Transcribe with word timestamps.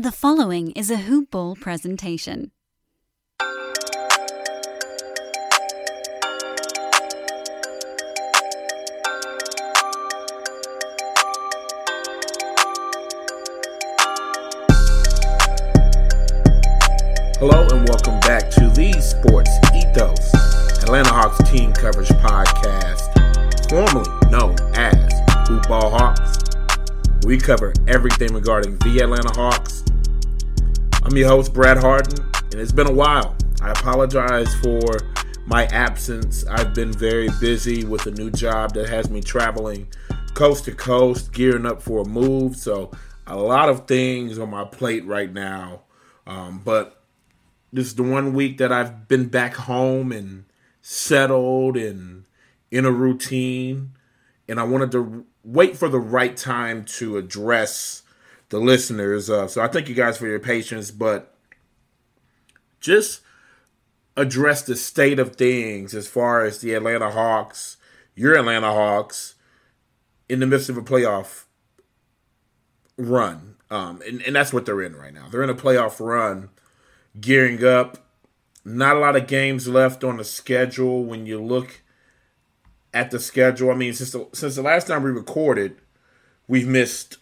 The 0.00 0.10
following 0.10 0.70
is 0.70 0.90
a 0.90 0.96
Hoop 0.96 1.30
Ball 1.30 1.56
presentation. 1.56 2.52
Hello 17.38 17.68
and 17.70 17.86
welcome 17.86 18.18
back 18.20 18.48
to 18.52 18.70
the 18.70 18.96
Sports 19.02 19.50
Ethos 19.76 20.82
Atlanta 20.82 21.10
Hawks 21.10 21.50
team 21.50 21.74
coverage 21.74 22.08
podcast, 22.08 23.04
formerly 23.68 24.30
known 24.30 24.56
as 24.78 25.12
Hoop 25.46 25.68
Ball 25.68 25.90
Hawks. 25.90 26.38
We 27.26 27.36
cover 27.36 27.74
everything 27.86 28.32
regarding 28.32 28.78
the 28.78 29.00
Atlanta 29.00 29.38
Hawks. 29.38 29.84
I'm 31.02 31.16
your 31.16 31.28
host, 31.28 31.54
Brad 31.54 31.78
Harden, 31.78 32.18
and 32.52 32.54
it's 32.56 32.72
been 32.72 32.86
a 32.86 32.92
while. 32.92 33.34
I 33.62 33.70
apologize 33.70 34.54
for 34.56 34.82
my 35.46 35.64
absence. 35.66 36.46
I've 36.46 36.74
been 36.74 36.92
very 36.92 37.30
busy 37.40 37.84
with 37.84 38.06
a 38.06 38.10
new 38.10 38.30
job 38.30 38.74
that 38.74 38.86
has 38.90 39.08
me 39.08 39.22
traveling 39.22 39.88
coast 40.34 40.66
to 40.66 40.72
coast, 40.72 41.32
gearing 41.32 41.64
up 41.64 41.80
for 41.80 42.02
a 42.02 42.04
move. 42.04 42.56
So, 42.56 42.90
a 43.26 43.36
lot 43.36 43.70
of 43.70 43.86
things 43.88 44.38
on 44.38 44.50
my 44.50 44.64
plate 44.64 45.06
right 45.06 45.32
now. 45.32 45.84
Um, 46.26 46.60
but 46.62 47.02
this 47.72 47.86
is 47.86 47.94
the 47.94 48.02
one 48.02 48.34
week 48.34 48.58
that 48.58 48.70
I've 48.70 49.08
been 49.08 49.28
back 49.28 49.54
home 49.54 50.12
and 50.12 50.44
settled 50.82 51.78
and 51.78 52.24
in 52.70 52.84
a 52.84 52.92
routine. 52.92 53.92
And 54.46 54.60
I 54.60 54.64
wanted 54.64 54.92
to 54.92 55.24
wait 55.44 55.78
for 55.78 55.88
the 55.88 55.98
right 55.98 56.36
time 56.36 56.84
to 56.84 57.16
address 57.16 58.02
the 58.50 58.58
listeners. 58.58 59.30
Uh, 59.30 59.48
so 59.48 59.62
I 59.62 59.68
thank 59.68 59.88
you 59.88 59.94
guys 59.94 60.18
for 60.18 60.26
your 60.26 60.38
patience, 60.38 60.90
but 60.90 61.34
just 62.80 63.22
address 64.16 64.62
the 64.62 64.76
state 64.76 65.18
of 65.18 65.36
things 65.36 65.94
as 65.94 66.06
far 66.06 66.44
as 66.44 66.60
the 66.60 66.74
Atlanta 66.74 67.10
Hawks, 67.10 67.78
your 68.14 68.36
Atlanta 68.36 68.72
Hawks, 68.72 69.36
in 70.28 70.40
the 70.40 70.46
midst 70.46 70.68
of 70.68 70.76
a 70.76 70.82
playoff 70.82 71.44
run. 72.96 73.56
Um, 73.70 74.02
and, 74.06 74.20
and 74.22 74.36
that's 74.36 74.52
what 74.52 74.66
they're 74.66 74.82
in 74.82 74.96
right 74.96 75.14
now. 75.14 75.28
They're 75.28 75.42
in 75.42 75.50
a 75.50 75.54
playoff 75.54 76.04
run 76.04 76.50
gearing 77.20 77.64
up. 77.64 77.98
Not 78.64 78.96
a 78.96 79.00
lot 79.00 79.16
of 79.16 79.26
games 79.26 79.68
left 79.68 80.04
on 80.04 80.18
the 80.18 80.24
schedule 80.24 81.04
when 81.04 81.24
you 81.24 81.42
look 81.42 81.82
at 82.92 83.10
the 83.10 83.18
schedule. 83.18 83.70
I 83.70 83.74
mean, 83.74 83.94
since 83.94 84.12
the, 84.12 84.28
since 84.32 84.56
the 84.56 84.62
last 84.62 84.86
time 84.86 85.02
we 85.02 85.10
recorded, 85.10 85.76
we've 86.46 86.68
missed 86.68 87.16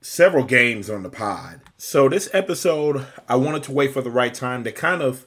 several 0.00 0.44
games 0.44 0.88
on 0.88 1.02
the 1.02 1.10
pod. 1.10 1.60
So 1.76 2.08
this 2.08 2.28
episode, 2.32 3.06
I 3.28 3.36
wanted 3.36 3.62
to 3.64 3.72
wait 3.72 3.92
for 3.92 4.02
the 4.02 4.10
right 4.10 4.32
time 4.32 4.64
to 4.64 4.72
kind 4.72 5.02
of 5.02 5.26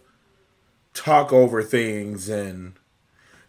talk 0.94 1.34
over 1.34 1.64
things 1.64 2.30
and 2.30 2.74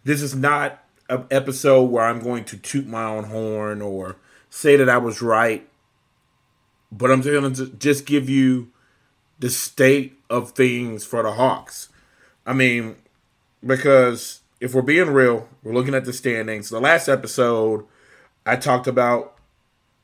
this 0.03 0.21
is 0.21 0.35
not 0.35 0.83
an 1.09 1.25
episode 1.31 1.83
where 1.83 2.05
I'm 2.05 2.19
going 2.19 2.45
to 2.45 2.57
toot 2.57 2.87
my 2.87 3.03
own 3.03 3.25
horn 3.25 3.81
or 3.81 4.17
say 4.49 4.75
that 4.75 4.89
I 4.89 4.97
was 4.97 5.21
right, 5.21 5.67
but 6.91 7.11
I'm 7.11 7.21
just 7.21 7.41
going 7.41 7.53
to 7.53 7.77
just 7.77 8.05
give 8.05 8.29
you 8.29 8.71
the 9.39 9.49
state 9.49 10.19
of 10.29 10.51
things 10.51 11.05
for 11.05 11.23
the 11.23 11.33
Hawks. 11.33 11.89
I 12.45 12.53
mean, 12.53 12.95
because 13.65 14.41
if 14.59 14.73
we're 14.73 14.81
being 14.81 15.09
real, 15.09 15.49
we're 15.63 15.73
looking 15.73 15.95
at 15.95 16.05
the 16.05 16.13
standings. 16.13 16.69
The 16.69 16.79
last 16.79 17.07
episode, 17.07 17.85
I 18.45 18.55
talked 18.55 18.87
about 18.87 19.34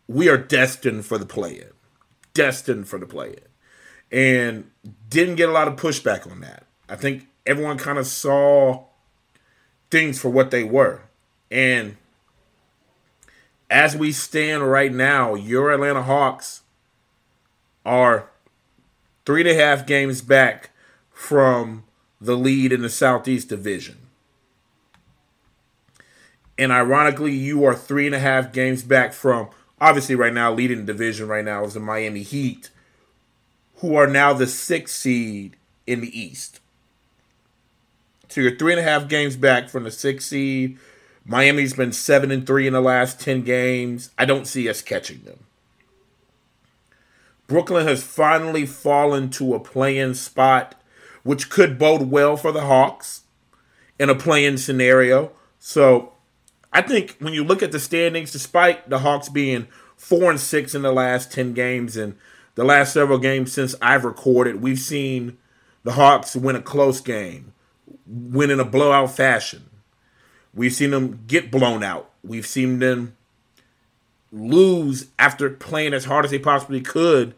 we 0.07 0.30
are 0.30 0.38
destined 0.38 1.05
for 1.05 1.17
the 1.17 1.25
play 1.25 1.57
in, 1.57 1.71
destined 2.33 2.88
for 2.88 2.99
the 2.99 3.05
play 3.05 3.35
in, 4.11 4.17
and 4.17 4.71
didn't 5.09 5.35
get 5.35 5.49
a 5.49 5.53
lot 5.53 5.67
of 5.67 5.75
pushback 5.75 6.30
on 6.30 6.41
that. 6.41 6.66
I 6.89 6.95
think 6.95 7.27
everyone 7.45 7.77
kind 7.77 7.97
of 7.97 8.07
saw 8.07 8.85
things 9.89 10.19
for 10.19 10.29
what 10.29 10.51
they 10.51 10.63
were. 10.63 11.01
And 11.50 11.97
as 13.69 13.95
we 13.95 14.12
stand 14.12 14.69
right 14.69 14.94
now, 14.94 15.35
your 15.35 15.72
Atlanta 15.72 16.03
Hawks 16.03 16.62
are 17.85 18.29
three 19.25 19.41
and 19.41 19.50
a 19.50 19.56
half 19.56 19.85
games 19.85 20.22
back 20.22 20.72
from 21.12 21.83
the 22.19 22.35
lead 22.35 22.72
in 22.72 22.81
the 22.81 22.89
Southeast 22.89 23.50
Division. 23.50 23.97
And 26.57 26.72
ironically, 26.72 27.33
you 27.33 27.63
are 27.63 27.73
three 27.73 28.06
and 28.06 28.13
a 28.13 28.19
half 28.19 28.53
games 28.53 28.83
back 28.83 29.13
from 29.13 29.50
obviously 29.81 30.16
right 30.16 30.34
now 30.34 30.53
leading 30.53 30.86
the 30.86 30.94
division 30.94 31.28
right 31.28 31.44
now 31.44 31.66
is 31.66 31.74
the 31.74 31.81
Miami 31.81 32.22
Heat, 32.22 32.69
who 33.78 33.96
are 33.96 34.08
now 34.08 34.31
the 34.31 34.47
sixth 34.47 34.96
seed 34.96 35.58
in 35.86 36.00
the 36.00 36.18
East. 36.18 36.59
So 38.30 38.40
you're 38.40 38.56
three 38.56 38.72
and 38.72 38.80
a 38.80 38.84
half 38.84 39.09
games 39.09 39.36
back 39.36 39.68
from 39.68 39.84
the 39.84 39.92
sixth 39.92 40.30
seed. 40.30 40.78
Miami's 41.25 41.74
been 41.74 41.92
seven 41.92 42.31
and 42.31 42.47
three 42.47 42.68
in 42.68 42.74
the 42.74 42.81
last 42.81 43.19
ten 43.19 43.42
games. 43.42 44.12
I 44.18 44.25
don't 44.25 44.47
see 44.47 44.69
us 44.69 44.81
catching 44.81 45.24
them. 45.24 45.40
Brooklyn 47.48 47.86
has 47.86 48.03
finally 48.03 48.66
fallen 48.66 49.30
to 49.31 49.53
a 49.53 49.59
play-in 49.59 50.13
spot, 50.13 50.80
which 51.24 51.50
could 51.50 51.78
bode 51.78 52.09
well 52.09 52.38
for 52.38 52.53
the 52.53 52.62
Hawks 52.62 53.24
in 54.00 54.09
a 54.09 54.16
play-in 54.16 54.58
scenario. 54.58 55.31
So 55.59 56.10
I 56.73 56.81
think 56.81 57.17
when 57.19 57.33
you 57.33 57.43
look 57.43 57.61
at 57.61 57.71
the 57.71 57.79
standings, 57.79 58.31
despite 58.31 58.89
the 58.89 58.99
Hawks 58.99 59.29
being 59.29 59.67
four 59.97 60.29
and 60.29 60.39
six 60.39 60.73
in 60.73 60.81
the 60.81 60.91
last 60.91 61.31
ten 61.31 61.53
games 61.53 61.97
and 61.97 62.15
the 62.55 62.63
last 62.63 62.93
several 62.93 63.17
games 63.19 63.51
since 63.51 63.75
I've 63.81 64.05
recorded, 64.05 64.61
we've 64.61 64.79
seen 64.79 65.37
the 65.83 65.93
Hawks 65.93 66.35
win 66.35 66.55
a 66.55 66.61
close 66.61 67.01
game, 67.01 67.53
win 68.05 68.51
in 68.51 68.59
a 68.59 68.65
blowout 68.65 69.11
fashion. 69.11 69.69
We've 70.53 70.73
seen 70.73 70.91
them 70.91 71.23
get 71.27 71.51
blown 71.51 71.83
out. 71.83 72.09
We've 72.23 72.45
seen 72.47 72.79
them 72.79 73.15
lose 74.31 75.07
after 75.19 75.49
playing 75.49 75.93
as 75.93 76.05
hard 76.05 76.25
as 76.25 76.31
they 76.31 76.39
possibly 76.39 76.81
could 76.81 77.35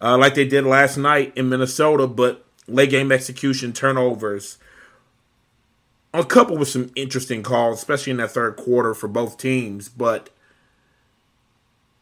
uh, 0.00 0.16
like 0.16 0.34
they 0.34 0.46
did 0.46 0.64
last 0.64 0.96
night 0.96 1.32
in 1.36 1.48
Minnesota, 1.48 2.06
but 2.06 2.44
late 2.66 2.90
game 2.90 3.12
execution, 3.12 3.72
turnovers. 3.72 4.58
A 6.12 6.24
couple 6.24 6.56
with 6.56 6.68
some 6.68 6.90
interesting 6.96 7.42
calls, 7.42 7.78
especially 7.78 8.10
in 8.10 8.16
that 8.16 8.32
third 8.32 8.56
quarter 8.56 8.94
for 8.94 9.08
both 9.08 9.38
teams. 9.38 9.88
But 9.88 10.30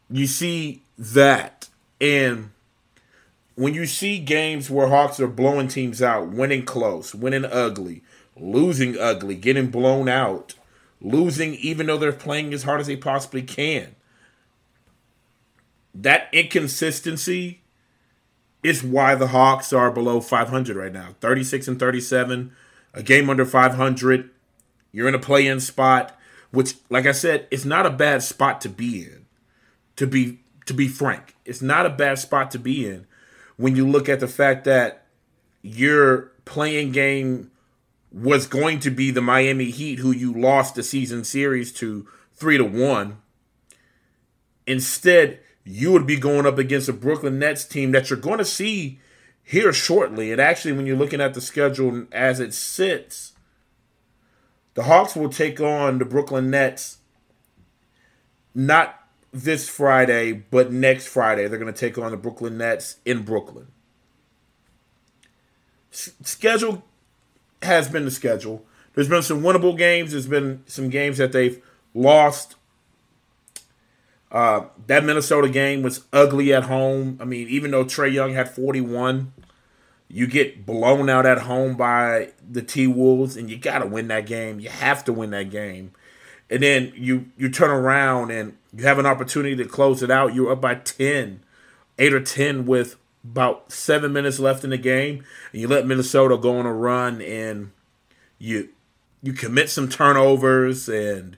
you 0.09 0.25
see 0.25 0.81
that. 0.97 1.69
And 2.01 2.51
when 3.55 3.73
you 3.73 3.85
see 3.85 4.19
games 4.19 4.69
where 4.69 4.87
Hawks 4.87 5.19
are 5.19 5.27
blowing 5.27 5.67
teams 5.67 6.01
out, 6.01 6.29
winning 6.29 6.65
close, 6.65 7.13
winning 7.13 7.45
ugly, 7.45 8.03
losing 8.35 8.97
ugly, 8.97 9.35
getting 9.35 9.69
blown 9.69 10.07
out, 10.07 10.55
losing 11.01 11.53
even 11.55 11.87
though 11.87 11.97
they're 11.97 12.11
playing 12.11 12.53
as 12.53 12.63
hard 12.63 12.79
as 12.79 12.87
they 12.87 12.95
possibly 12.95 13.41
can, 13.41 13.95
that 15.93 16.29
inconsistency 16.31 17.61
is 18.63 18.83
why 18.83 19.15
the 19.15 19.27
Hawks 19.27 19.71
are 19.73 19.91
below 19.91 20.21
500 20.21 20.75
right 20.75 20.91
now. 20.91 21.15
36 21.19 21.67
and 21.67 21.79
37, 21.79 22.51
a 22.93 23.03
game 23.03 23.29
under 23.29 23.45
500. 23.45 24.29
You're 24.91 25.07
in 25.07 25.15
a 25.15 25.19
play-in 25.19 25.59
spot, 25.59 26.17
which, 26.51 26.75
like 26.89 27.05
I 27.05 27.11
said, 27.11 27.47
it's 27.51 27.65
not 27.65 27.85
a 27.85 27.91
bad 27.91 28.23
spot 28.23 28.61
to 28.61 28.69
be 28.69 29.03
in. 29.03 29.25
To 29.97 30.07
be 30.07 30.39
to 30.65 30.73
be 30.73 30.87
frank, 30.87 31.35
it's 31.45 31.61
not 31.61 31.85
a 31.85 31.89
bad 31.89 32.19
spot 32.19 32.51
to 32.51 32.59
be 32.59 32.87
in 32.87 33.05
when 33.57 33.75
you 33.75 33.85
look 33.85 34.07
at 34.07 34.21
the 34.21 34.27
fact 34.27 34.63
that 34.63 35.05
your 35.61 36.31
play-in 36.45 36.93
game 36.93 37.51
was 38.11 38.47
going 38.47 38.79
to 38.79 38.89
be 38.89 39.11
the 39.11 39.21
Miami 39.21 39.65
Heat, 39.65 39.99
who 39.99 40.11
you 40.11 40.31
lost 40.31 40.75
the 40.75 40.83
season 40.83 41.23
series 41.23 41.73
to 41.73 42.07
three 42.33 42.57
to 42.57 42.63
one. 42.63 43.17
Instead, 44.65 45.39
you 45.65 45.91
would 45.91 46.07
be 46.07 46.17
going 46.17 46.45
up 46.45 46.57
against 46.57 46.87
a 46.87 46.93
Brooklyn 46.93 47.37
Nets 47.37 47.65
team 47.65 47.91
that 47.91 48.09
you're 48.09 48.17
going 48.17 48.37
to 48.37 48.45
see 48.45 48.99
here 49.49 49.73
shortly. 49.73 50.31
And 50.31 50.39
actually, 50.39 50.73
when 50.73 50.85
you're 50.85 50.95
looking 50.95 51.19
at 51.19 51.33
the 51.33 51.41
schedule 51.41 52.05
as 52.11 52.39
it 52.39 52.53
sits, 52.53 53.33
the 54.75 54.83
Hawks 54.83 55.15
will 55.15 55.29
take 55.29 55.59
on 55.59 55.97
the 55.97 56.05
Brooklyn 56.05 56.51
Nets 56.51 56.99
not 58.53 59.07
this 59.33 59.67
Friday, 59.67 60.33
but 60.33 60.71
next 60.71 61.07
Friday. 61.07 61.47
They're 61.47 61.57
going 61.57 61.73
to 61.73 61.79
take 61.79 61.97
on 61.97 62.11
the 62.11 62.17
Brooklyn 62.17 62.59
Nets 62.59 62.97
in 63.05 63.23
Brooklyn. 63.23 63.69
S- 65.91 66.11
schedule 66.21 66.83
has 67.63 67.89
been 67.89 68.05
the 68.05 68.11
schedule. 68.11 68.63
There's 68.93 69.09
been 69.09 69.23
some 69.23 69.41
winnable 69.41 69.75
games. 69.75 70.11
There's 70.11 70.27
been 70.27 70.61
some 70.67 70.91
games 70.91 71.17
that 71.17 71.31
they've 71.31 71.59
lost 71.95 72.53
uh, 74.31 74.65
that 74.87 75.03
Minnesota 75.03 75.49
game 75.49 75.81
was 75.81 76.05
ugly 76.13 76.53
at 76.53 76.63
home. 76.63 77.17
I 77.21 77.25
mean, 77.25 77.47
even 77.47 77.71
though 77.71 77.85
Trae 77.85 78.11
Young 78.11 78.33
had 78.33 78.49
41, 78.49 79.33
you 80.07 80.27
get 80.27 80.65
blown 80.65 81.09
out 81.09 81.25
at 81.25 81.39
home 81.39 81.75
by 81.75 82.31
the 82.47 82.61
T 82.61 82.87
Wolves, 82.87 83.37
and 83.37 83.49
you 83.49 83.57
got 83.57 83.79
to 83.79 83.85
win 83.85 84.07
that 84.09 84.25
game. 84.25 84.59
You 84.59 84.69
have 84.69 85.03
to 85.05 85.13
win 85.13 85.31
that 85.31 85.49
game. 85.49 85.91
And 86.49 86.63
then 86.63 86.91
you 86.95 87.27
you 87.37 87.49
turn 87.49 87.69
around 87.69 88.31
and 88.31 88.57
you 88.75 88.85
have 88.85 88.97
an 88.97 89.05
opportunity 89.05 89.55
to 89.57 89.65
close 89.65 90.01
it 90.01 90.09
out. 90.09 90.33
You're 90.33 90.51
up 90.51 90.61
by 90.61 90.75
10 90.75 91.41
eight 91.99 92.13
or 92.13 92.21
ten 92.21 92.65
with 92.65 92.95
about 93.23 93.71
seven 93.71 94.11
minutes 94.13 94.39
left 94.39 94.63
in 94.63 94.71
the 94.71 94.77
game, 94.77 95.23
and 95.51 95.61
you 95.61 95.67
let 95.67 95.85
Minnesota 95.85 96.37
go 96.37 96.57
on 96.57 96.65
a 96.65 96.73
run, 96.73 97.21
and 97.21 97.71
you 98.39 98.69
you 99.21 99.33
commit 99.33 99.69
some 99.69 99.89
turnovers, 99.89 100.89
and 100.89 101.37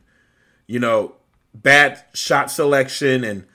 you 0.68 0.80
know 0.80 1.16
bad 1.54 2.04
shot 2.14 2.52
selection 2.52 3.24
and 3.24 3.46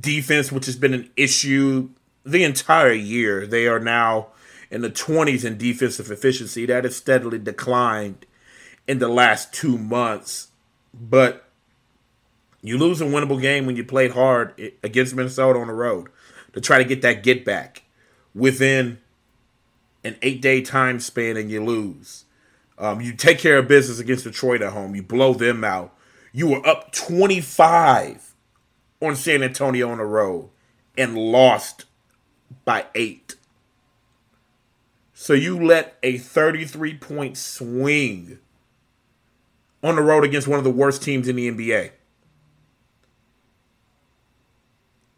defense, 0.00 0.50
which 0.52 0.66
has 0.66 0.76
been 0.76 0.94
an 0.94 1.10
issue 1.16 1.90
the 2.24 2.44
entire 2.44 2.92
year. 2.92 3.46
They 3.46 3.66
are 3.66 3.80
now 3.80 4.28
in 4.70 4.82
the 4.82 4.90
20s 4.90 5.44
in 5.44 5.58
defensive 5.58 6.10
efficiency. 6.10 6.66
That 6.66 6.84
has 6.84 6.96
steadily 6.96 7.38
declined 7.38 8.26
in 8.86 8.98
the 8.98 9.08
last 9.08 9.52
two 9.52 9.78
months. 9.78 10.48
But 10.92 11.44
you 12.62 12.78
lose 12.78 13.00
a 13.00 13.04
winnable 13.04 13.40
game 13.40 13.66
when 13.66 13.76
you 13.76 13.84
played 13.84 14.12
hard 14.12 14.72
against 14.82 15.14
Minnesota 15.14 15.58
on 15.58 15.68
the 15.68 15.72
road 15.72 16.08
to 16.52 16.60
try 16.60 16.78
to 16.78 16.84
get 16.84 17.02
that 17.02 17.22
get 17.22 17.44
back 17.44 17.84
within 18.34 18.98
an 20.04 20.16
eight 20.22 20.40
day 20.40 20.60
time 20.60 21.00
span 21.00 21.36
and 21.36 21.50
you 21.50 21.64
lose. 21.64 22.24
Um, 22.78 23.00
you 23.00 23.12
take 23.12 23.38
care 23.38 23.58
of 23.58 23.68
business 23.68 23.98
against 23.98 24.24
Detroit 24.24 24.62
at 24.62 24.72
home. 24.72 24.94
You 24.94 25.02
blow 25.02 25.34
them 25.34 25.64
out. 25.64 25.94
You 26.32 26.48
were 26.48 26.66
up 26.66 26.92
25 26.92 28.34
on 29.00 29.16
San 29.16 29.42
Antonio 29.42 29.90
on 29.90 29.98
the 29.98 30.04
road 30.04 30.50
and 30.96 31.16
lost 31.16 31.86
by 32.64 32.86
eight. 32.94 33.36
So 35.14 35.32
you 35.32 35.62
let 35.62 35.98
a 36.02 36.18
33 36.18 36.94
point 36.94 37.36
swing 37.36 38.38
on 39.82 39.96
the 39.96 40.02
road 40.02 40.24
against 40.24 40.48
one 40.48 40.58
of 40.58 40.64
the 40.64 40.70
worst 40.70 41.02
teams 41.02 41.28
in 41.28 41.36
the 41.36 41.50
NBA. 41.50 41.90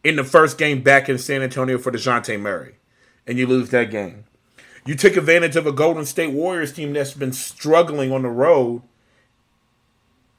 In 0.05 0.17
the 0.17 0.25
first 0.25 0.59
game 0.59 0.83
back 0.83 1.09
in 1.09 1.19
San 1.19 1.43
Antonio 1.43 1.79
for 1.79 1.93
DeJounte 1.93 2.41
Murray, 2.41 2.77
and 3.27 3.39
you 3.39 3.47
lose 3.47 3.71
that 3.71 3.91
game. 3.91 4.25
You 4.85 4.97
took 4.97 5.17
advantage 5.17 5.55
of 5.55 5.67
a 5.67 5.73
Golden 5.73 6.05
State 6.05 6.33
Warriors 6.33 6.73
team 6.73 6.93
that's 6.93 7.15
been 7.15 7.33
struggling 7.33 8.11
on 8.11 8.23
the 8.23 8.29
road, 8.29 8.83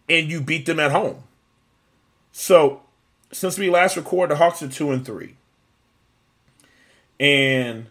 and 0.09 0.29
you 0.29 0.41
beat 0.41 0.65
them 0.65 0.79
at 0.79 0.91
home. 0.91 1.23
So, 2.31 2.81
since 3.31 3.57
we 3.57 3.69
last 3.69 3.95
recorded, 3.95 4.31
the 4.31 4.38
Hawks 4.38 4.61
are 4.61 4.67
two 4.67 4.91
and 4.91 5.05
three. 5.05 5.35
And 7.19 7.88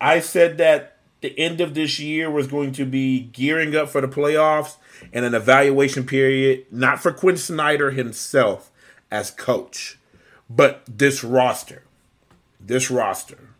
I 0.00 0.20
said 0.20 0.58
that 0.58 0.96
the 1.20 1.38
end 1.38 1.60
of 1.60 1.74
this 1.74 1.98
year 1.98 2.30
was 2.30 2.46
going 2.46 2.72
to 2.72 2.86
be 2.86 3.20
gearing 3.20 3.76
up 3.76 3.88
for 3.88 4.00
the 4.00 4.08
playoffs 4.08 4.76
and 5.12 5.24
an 5.24 5.34
evaluation 5.34 6.06
period, 6.06 6.66
not 6.70 7.00
for 7.00 7.12
Quin 7.12 7.36
Snyder 7.36 7.90
himself 7.90 8.70
as 9.10 9.30
coach, 9.30 9.98
but 10.48 10.82
this 10.86 11.22
roster. 11.22 11.82
This 12.58 12.90
roster. 12.90 13.50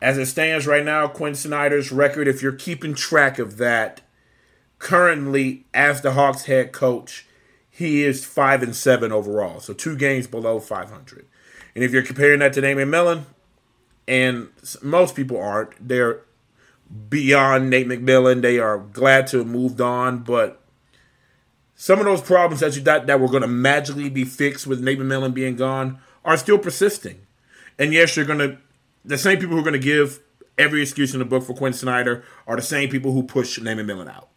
As 0.00 0.16
it 0.16 0.26
stands 0.26 0.66
right 0.66 0.84
now, 0.84 1.08
Quin 1.08 1.34
Snyder's 1.34 1.90
record, 1.90 2.28
if 2.28 2.40
you're 2.40 2.52
keeping 2.52 2.94
track 2.94 3.38
of 3.38 3.56
that, 3.56 4.00
currently 4.78 5.64
as 5.74 6.00
the 6.00 6.12
Hawks 6.12 6.44
head 6.44 6.72
coach, 6.72 7.26
he 7.70 8.04
is 8.04 8.24
five 8.24 8.62
and 8.62 8.74
seven 8.74 9.12
overall, 9.12 9.60
so 9.60 9.72
two 9.72 9.96
games 9.96 10.26
below 10.26 10.58
500. 10.60 11.26
And 11.74 11.84
if 11.84 11.92
you're 11.92 12.02
comparing 12.02 12.40
that 12.40 12.52
to 12.54 12.60
Nate 12.60 12.76
McMillan, 12.76 13.24
and 14.08 14.48
most 14.82 15.14
people 15.14 15.40
aren't, 15.40 15.86
they're 15.86 16.22
beyond 17.08 17.70
Nate 17.70 17.86
McMillan. 17.86 18.42
They 18.42 18.58
are 18.58 18.78
glad 18.78 19.26
to 19.28 19.38
have 19.38 19.46
moved 19.46 19.80
on, 19.80 20.20
but 20.20 20.60
some 21.74 21.98
of 21.98 22.06
those 22.06 22.22
problems 22.22 22.60
that 22.60 22.74
you 22.74 22.82
thought 22.82 23.06
that 23.06 23.20
were 23.20 23.28
going 23.28 23.42
to 23.42 23.48
magically 23.48 24.08
be 24.08 24.24
fixed 24.24 24.66
with 24.66 24.82
Nate 24.82 24.98
McMillan 24.98 25.34
being 25.34 25.56
gone 25.56 25.98
are 26.24 26.36
still 26.36 26.58
persisting. 26.58 27.20
And 27.78 27.92
yes, 27.92 28.16
you're 28.16 28.24
going 28.24 28.40
to 28.40 28.58
the 29.04 29.18
same 29.18 29.38
people 29.38 29.54
who 29.54 29.60
are 29.60 29.64
going 29.64 29.72
to 29.74 29.78
give 29.78 30.20
every 30.56 30.82
excuse 30.82 31.12
in 31.12 31.20
the 31.20 31.24
book 31.24 31.44
for 31.44 31.54
Quin 31.54 31.72
Snyder 31.72 32.24
are 32.46 32.56
the 32.56 32.62
same 32.62 32.88
people 32.88 33.12
who 33.12 33.22
push 33.22 33.60
Nate 33.60 33.76
McMillan 33.76 34.12
out. 34.12 34.27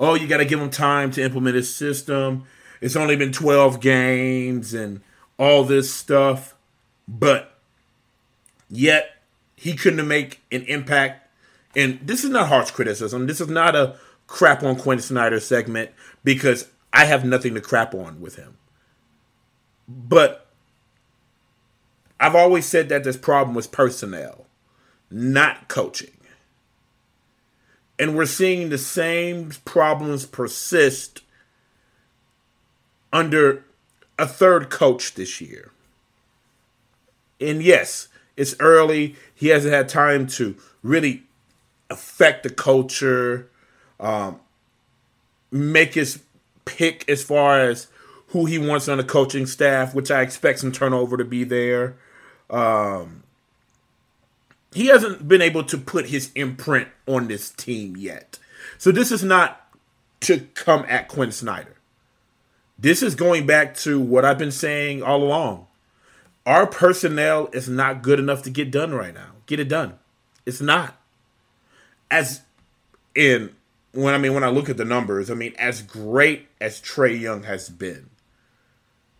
Oh, 0.00 0.14
you 0.14 0.26
got 0.26 0.38
to 0.38 0.46
give 0.46 0.58
him 0.58 0.70
time 0.70 1.10
to 1.12 1.22
implement 1.22 1.56
his 1.56 1.74
system. 1.74 2.44
It's 2.80 2.96
only 2.96 3.16
been 3.16 3.32
12 3.32 3.80
games 3.80 4.72
and 4.72 5.02
all 5.38 5.62
this 5.62 5.92
stuff, 5.92 6.54
but 7.06 7.58
yet 8.70 9.10
he 9.56 9.74
couldn't 9.74 10.08
make 10.08 10.40
an 10.50 10.62
impact. 10.62 11.28
And 11.76 12.00
this 12.02 12.24
is 12.24 12.30
not 12.30 12.48
harsh 12.48 12.70
criticism. 12.70 13.26
This 13.26 13.42
is 13.42 13.48
not 13.48 13.76
a 13.76 13.96
crap 14.26 14.62
on 14.62 14.76
Quin 14.76 15.00
Snyder 15.00 15.38
segment 15.38 15.90
because 16.24 16.68
I 16.94 17.04
have 17.04 17.24
nothing 17.24 17.54
to 17.54 17.60
crap 17.60 17.94
on 17.94 18.22
with 18.22 18.36
him. 18.36 18.56
But 19.86 20.46
I've 22.18 22.34
always 22.34 22.64
said 22.64 22.88
that 22.88 23.04
this 23.04 23.16
problem 23.16 23.54
was 23.54 23.66
personnel, 23.66 24.46
not 25.10 25.68
coaching. 25.68 26.10
And 28.00 28.16
we're 28.16 28.24
seeing 28.24 28.70
the 28.70 28.78
same 28.78 29.50
problems 29.66 30.24
persist 30.24 31.20
under 33.12 33.62
a 34.18 34.26
third 34.26 34.70
coach 34.70 35.14
this 35.14 35.38
year. 35.42 35.70
And 37.38 37.62
yes, 37.62 38.08
it's 38.38 38.56
early. 38.58 39.16
He 39.34 39.48
hasn't 39.48 39.74
had 39.74 39.90
time 39.90 40.26
to 40.28 40.56
really 40.82 41.24
affect 41.90 42.42
the 42.42 42.48
culture, 42.48 43.50
um, 43.98 44.40
make 45.50 45.92
his 45.92 46.22
pick 46.64 47.06
as 47.06 47.22
far 47.22 47.60
as 47.60 47.88
who 48.28 48.46
he 48.46 48.56
wants 48.56 48.88
on 48.88 48.96
the 48.96 49.04
coaching 49.04 49.44
staff, 49.44 49.94
which 49.94 50.10
I 50.10 50.22
expect 50.22 50.60
some 50.60 50.72
turnover 50.72 51.18
to 51.18 51.24
be 51.24 51.44
there. 51.44 51.96
Um, 52.48 53.24
he 54.72 54.86
hasn't 54.86 55.26
been 55.26 55.42
able 55.42 55.64
to 55.64 55.78
put 55.78 56.06
his 56.06 56.30
imprint 56.34 56.88
on 57.06 57.28
this 57.28 57.50
team 57.50 57.96
yet. 57.96 58.38
So 58.78 58.92
this 58.92 59.10
is 59.10 59.24
not 59.24 59.66
to 60.20 60.40
come 60.54 60.84
at 60.88 61.08
Quin 61.08 61.32
Snyder. 61.32 61.76
This 62.78 63.02
is 63.02 63.14
going 63.14 63.46
back 63.46 63.74
to 63.78 64.00
what 64.00 64.24
I've 64.24 64.38
been 64.38 64.52
saying 64.52 65.02
all 65.02 65.22
along. 65.22 65.66
Our 66.46 66.66
personnel 66.66 67.48
is 67.52 67.68
not 67.68 68.02
good 68.02 68.18
enough 68.18 68.42
to 68.44 68.50
get 68.50 68.70
done 68.70 68.94
right 68.94 69.12
now. 69.12 69.32
Get 69.46 69.60
it 69.60 69.68
done. 69.68 69.98
It's 70.46 70.60
not. 70.60 70.96
As 72.10 72.42
in 73.14 73.54
when 73.92 74.14
I 74.14 74.18
mean 74.18 74.34
when 74.34 74.44
I 74.44 74.48
look 74.48 74.68
at 74.68 74.76
the 74.76 74.84
numbers, 74.84 75.30
I 75.30 75.34
mean 75.34 75.54
as 75.58 75.82
great 75.82 76.48
as 76.60 76.80
Trae 76.80 77.18
Young 77.18 77.42
has 77.42 77.68
been. 77.68 78.10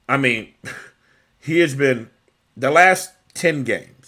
I 0.09 0.17
mean, 0.17 0.55
he 1.39 1.59
has 1.59 1.75
been 1.75 2.11
the 2.57 2.71
last 2.71 3.13
10 3.35 3.65
games. 3.65 4.00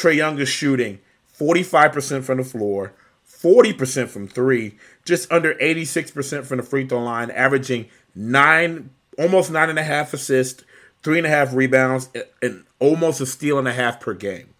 Trae 0.00 0.16
Young 0.16 0.38
is 0.38 0.48
shooting 0.48 0.98
45% 1.38 2.22
from 2.24 2.38
the 2.38 2.44
floor, 2.44 2.94
40% 3.28 4.08
from 4.08 4.28
three, 4.28 4.76
just 5.04 5.30
under 5.30 5.54
86% 5.54 6.44
from 6.44 6.56
the 6.56 6.62
free 6.62 6.86
throw 6.86 7.02
line, 7.02 7.30
averaging 7.30 7.86
nine, 8.14 8.90
almost 9.18 9.50
nine 9.50 9.68
and 9.68 9.78
a 9.78 9.82
half 9.82 10.14
assists, 10.14 10.64
three 11.02 11.18
and 11.18 11.26
a 11.26 11.30
half 11.30 11.54
rebounds, 11.54 12.08
and 12.42 12.64
almost 12.78 13.20
a 13.20 13.26
steal 13.26 13.58
and 13.58 13.68
a 13.68 13.72
half 13.72 14.00
per 14.00 14.14
game. 14.14 14.54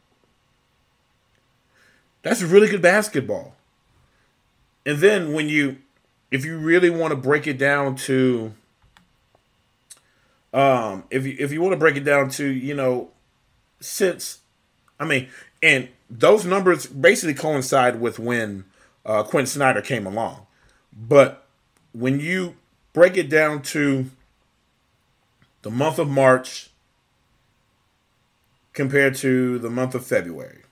That's 2.22 2.42
really 2.42 2.68
good 2.68 2.82
basketball. 2.82 3.56
And 4.84 4.98
then 4.98 5.32
when 5.32 5.48
you, 5.48 5.78
if 6.30 6.44
you 6.44 6.58
really 6.58 6.90
want 6.90 7.12
to 7.12 7.16
break 7.16 7.46
it 7.46 7.58
down 7.58 7.96
to, 7.96 8.52
um, 10.52 11.04
if 11.10 11.24
you 11.24 11.36
if 11.38 11.52
you 11.52 11.62
want 11.62 11.72
to 11.72 11.78
break 11.78 11.96
it 11.96 12.04
down 12.04 12.28
to, 12.30 12.46
you 12.46 12.74
know, 12.74 13.10
since, 13.80 14.39
I 15.00 15.06
mean, 15.06 15.28
and 15.62 15.88
those 16.10 16.44
numbers 16.44 16.86
basically 16.86 17.34
coincide 17.34 18.00
with 18.00 18.18
when 18.18 18.66
uh, 19.04 19.22
Quin 19.22 19.46
Snyder 19.46 19.80
came 19.80 20.06
along, 20.06 20.46
but 20.92 21.46
when 21.92 22.20
you 22.20 22.56
break 22.92 23.16
it 23.16 23.30
down 23.30 23.62
to 23.62 24.10
the 25.62 25.70
month 25.70 25.98
of 25.98 26.08
March 26.08 26.70
compared 28.72 29.14
to 29.16 29.58
the 29.58 29.70
month 29.70 29.94
of 29.94 30.06
February. 30.06 30.62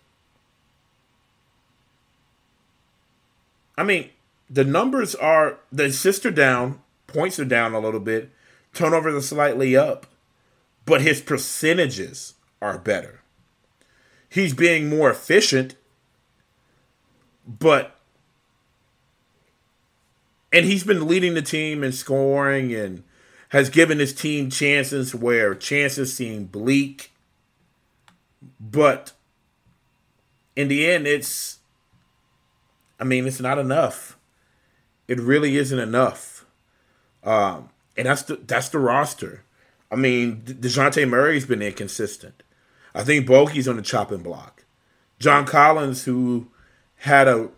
I 3.77 3.85
mean, 3.85 4.11
the 4.51 4.65
numbers 4.65 5.15
are 5.15 5.59
the 5.71 5.87
assists 5.87 6.25
are 6.27 6.31
down, 6.31 6.81
points 7.07 7.39
are 7.39 7.45
down 7.45 7.75
a 7.75 7.81
little 7.81 8.01
bit, 8.01 8.31
turnovers 8.75 9.15
are 9.15 9.27
slightly 9.27 9.77
up, 9.77 10.07
but 10.85 11.01
his 11.01 11.21
percentages 11.21 12.35
are 12.61 12.79
better. 12.79 13.18
He's 14.29 14.55
being 14.55 14.89
more 14.89 15.11
efficient, 15.11 15.75
but 17.47 17.99
and 20.53 20.65
he's 20.65 20.85
been 20.85 21.07
leading 21.07 21.35
the 21.35 21.43
team 21.43 21.85
in 21.85 21.93
scoring 21.93 22.75
and 22.75 23.05
has 23.51 23.71
given 23.71 23.99
his 23.99 24.13
team 24.13 24.51
chances 24.51 25.15
where 25.15 25.55
chances 25.55 26.15
seem 26.15 26.45
bleak. 26.45 27.13
But 28.61 29.13
in 30.57 30.69
the 30.69 30.91
end, 30.91 31.07
it's, 31.07 31.59
I 33.01 33.05
mean, 33.05 33.27
it's 33.27 33.41
not 33.41 33.59
enough. 33.59 34.19
It 35.07 35.19
really 35.21 35.57
isn't 35.57 35.79
enough. 35.79 36.45
Um, 37.25 37.71
and 37.97 38.07
that's 38.07 38.23
the 38.23 38.37
that's 38.37 38.69
the 38.69 38.79
roster. 38.79 39.43
I 39.91 39.97
mean, 39.97 40.43
Dejounte 40.43 41.09
Murray's 41.09 41.47
been 41.47 41.63
inconsistent. 41.63 42.43
I 42.95 43.05
think 43.05 43.27
Bogey's 43.27 43.69
on 43.69 43.77
the 43.77 43.83
chopping 43.83 44.23
block. 44.23 44.65
John 45.19 45.47
Collins, 45.47 46.05
who 46.05 46.49
had 46.97 47.29
a 47.29 47.49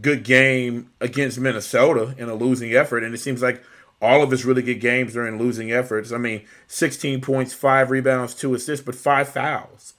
good 0.00 0.22
game 0.24 0.90
against 1.00 1.38
Minnesota 1.38 2.14
in 2.18 2.28
a 2.28 2.34
losing 2.34 2.74
effort, 2.74 3.02
and 3.02 3.14
it 3.14 3.18
seems 3.18 3.42
like 3.42 3.62
all 4.00 4.22
of 4.22 4.30
his 4.30 4.44
really 4.44 4.62
good 4.62 4.80
games 4.80 5.16
are 5.16 5.26
in 5.26 5.38
losing 5.38 5.70
efforts. 5.70 6.12
I 6.12 6.18
mean, 6.18 6.44
16 6.68 7.20
points, 7.20 7.52
five 7.52 7.90
rebounds, 7.90 8.34
two 8.34 8.54
assists, 8.54 8.84
but 8.84 8.94
five 8.94 9.28
fouls. 9.28 9.94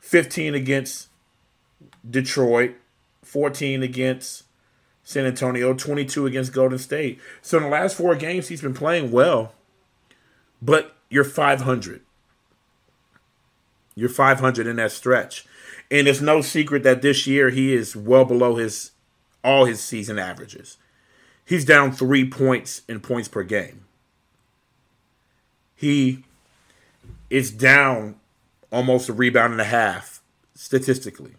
15 0.00 0.54
against 0.54 1.08
Detroit, 2.08 2.74
14 3.22 3.82
against 3.82 4.44
San 5.02 5.24
Antonio, 5.24 5.72
22 5.72 6.26
against 6.26 6.52
Golden 6.52 6.78
State. 6.78 7.18
So 7.40 7.56
in 7.56 7.64
the 7.64 7.70
last 7.70 7.96
four 7.96 8.14
games, 8.14 8.48
he's 8.48 8.60
been 8.60 8.74
playing 8.74 9.10
well, 9.10 9.54
but 10.60 10.96
you're 11.08 11.24
500. 11.24 12.02
You're 13.98 14.08
500 14.08 14.66
in 14.66 14.76
that 14.76 14.92
stretch. 14.92 15.44
And 15.90 16.06
it's 16.06 16.20
no 16.20 16.40
secret 16.40 16.84
that 16.84 17.02
this 17.02 17.26
year 17.26 17.50
he 17.50 17.74
is 17.74 17.96
well 17.96 18.24
below 18.24 18.56
his 18.56 18.92
all 19.42 19.64
his 19.64 19.80
season 19.80 20.18
averages. 20.18 20.76
He's 21.44 21.64
down 21.64 21.92
three 21.92 22.28
points 22.28 22.82
in 22.88 23.00
points 23.00 23.28
per 23.28 23.42
game. 23.42 23.86
He 25.74 26.24
is 27.30 27.50
down 27.50 28.16
almost 28.70 29.08
a 29.08 29.12
rebound 29.12 29.52
and 29.52 29.60
a 29.60 29.64
half 29.64 30.22
statistically. 30.54 31.34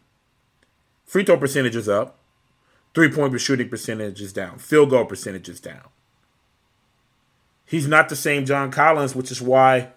Free 1.05 1.23
throw 1.23 1.37
percentage 1.37 1.75
is 1.75 1.87
up. 1.87 2.17
Three 2.93 3.09
point 3.09 3.39
shooting 3.39 3.69
percentage 3.69 4.21
is 4.21 4.33
down. 4.33 4.57
Field 4.57 4.89
goal 4.89 5.05
percentage 5.05 5.47
is 5.47 5.59
down. 5.59 5.87
He's 7.65 7.87
not 7.87 8.09
the 8.09 8.15
same 8.15 8.45
John 8.45 8.71
Collins, 8.71 9.15
which 9.15 9.31
is 9.31 9.41
why 9.41 9.89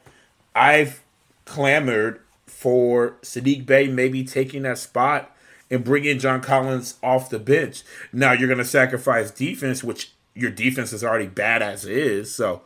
I've 0.54 1.02
clamored 1.44 2.21
for 2.52 3.16
Saddiq 3.22 3.66
Bey 3.66 3.88
maybe 3.88 4.22
taking 4.22 4.62
that 4.62 4.78
spot 4.78 5.34
and 5.70 5.82
bringing 5.82 6.18
John 6.18 6.40
Collins 6.40 6.98
off 7.02 7.30
the 7.30 7.38
bench. 7.38 7.82
Now 8.12 8.32
you're 8.32 8.46
going 8.46 8.58
to 8.58 8.64
sacrifice 8.64 9.30
defense, 9.30 9.82
which 9.82 10.12
your 10.34 10.50
defense 10.50 10.92
is 10.92 11.02
already 11.02 11.26
bad 11.26 11.62
as 11.62 11.84
is. 11.84 12.32
So 12.32 12.62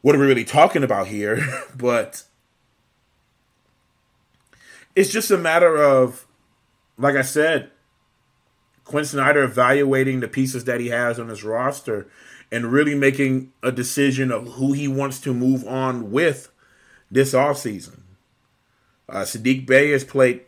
what 0.00 0.14
are 0.14 0.18
we 0.18 0.26
really 0.26 0.44
talking 0.44 0.84
about 0.84 1.08
here? 1.08 1.44
but 1.76 2.24
it's 4.94 5.10
just 5.10 5.30
a 5.30 5.36
matter 5.36 5.76
of, 5.82 6.26
like 6.96 7.16
I 7.16 7.22
said, 7.22 7.70
Quin 8.84 9.04
Snyder 9.04 9.42
evaluating 9.42 10.20
the 10.20 10.28
pieces 10.28 10.64
that 10.64 10.80
he 10.80 10.88
has 10.88 11.18
on 11.18 11.28
his 11.28 11.44
roster 11.44 12.06
and 12.50 12.72
really 12.72 12.94
making 12.94 13.52
a 13.62 13.72
decision 13.72 14.30
of 14.30 14.46
who 14.54 14.72
he 14.72 14.86
wants 14.86 15.18
to 15.20 15.34
move 15.34 15.66
on 15.66 16.12
with 16.12 16.50
this 17.10 17.32
offseason. 17.32 18.00
Uh, 19.12 19.22
Saddiq 19.22 19.66
Bey 19.66 19.90
has 19.90 20.04
played 20.04 20.40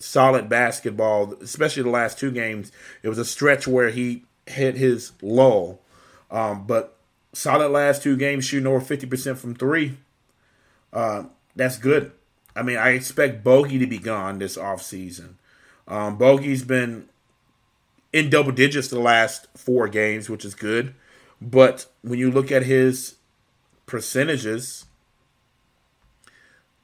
solid 0.00 0.48
basketball, 0.48 1.34
especially 1.42 1.82
the 1.82 1.90
last 1.90 2.18
two 2.18 2.30
games. 2.30 2.72
It 3.02 3.08
was 3.10 3.18
a 3.18 3.24
stretch 3.24 3.68
where 3.68 3.90
he 3.90 4.24
hit 4.46 4.76
his 4.76 5.12
lull, 5.20 5.80
um, 6.30 6.66
but 6.66 6.96
solid 7.34 7.68
last 7.68 8.02
two 8.02 8.16
games, 8.16 8.46
shooting 8.46 8.66
over 8.66 8.80
50% 8.80 9.36
from 9.36 9.54
three. 9.54 9.98
Uh, 10.90 11.24
that's 11.54 11.76
good. 11.76 12.12
I 12.56 12.62
mean, 12.62 12.78
I 12.78 12.90
expect 12.90 13.44
Bogey 13.44 13.78
to 13.78 13.86
be 13.86 13.98
gone 13.98 14.38
this 14.38 14.56
offseason. 14.56 15.34
Um, 15.86 16.16
Bogey's 16.16 16.64
been 16.64 17.08
in 18.12 18.30
double 18.30 18.52
digits 18.52 18.88
the 18.88 18.98
last 18.98 19.46
four 19.54 19.86
games, 19.86 20.30
which 20.30 20.44
is 20.46 20.54
good. 20.54 20.94
But 21.42 21.86
when 22.02 22.18
you 22.18 22.30
look 22.30 22.50
at 22.50 22.64
his 22.64 23.16
percentages, 23.86 24.86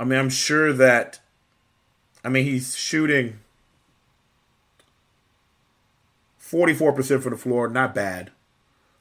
I 0.04 0.06
mean, 0.06 0.18
I'm 0.18 0.28
sure 0.28 0.70
that, 0.74 1.20
I 2.22 2.28
mean, 2.28 2.44
he's 2.44 2.76
shooting 2.76 3.38
44% 6.38 7.22
from 7.22 7.30
the 7.30 7.38
floor, 7.38 7.70
not 7.70 7.94
bad. 7.94 8.30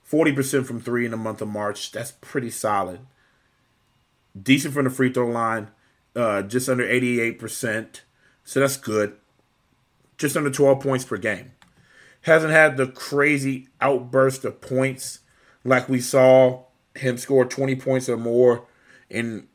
40% 0.10 0.66
from 0.66 0.80
three 0.80 1.04
in 1.04 1.12
the 1.12 1.18
month 1.18 1.42
of 1.42 1.50
March, 1.50 1.92
that's 1.92 2.12
pretty 2.22 2.50
solid. 2.50 3.02
Decent 4.42 4.74
from 4.74 4.86
the 4.86 4.90
free 4.90 5.12
throw 5.12 5.28
line, 5.28 5.72
uh, 6.16 6.42
just 6.42 6.70
under 6.70 6.88
88%. 6.88 8.00
So 8.46 8.62
that's 8.62 8.78
good. 8.78 9.18
Just 10.18 10.38
under 10.38 10.52
12 10.52 10.80
points 10.80 11.04
per 11.04 11.18
game. 11.18 11.52
Hasn't 12.22 12.54
had 12.54 12.78
the 12.78 12.88
crazy 12.88 13.68
outburst 13.82 14.46
of 14.46 14.62
points 14.62 15.20
like 15.66 15.90
we 15.90 16.00
saw 16.00 16.64
him 16.96 17.18
score 17.18 17.44
20 17.44 17.76
points 17.76 18.08
or 18.08 18.16
more 18.16 18.68
in 19.10 19.50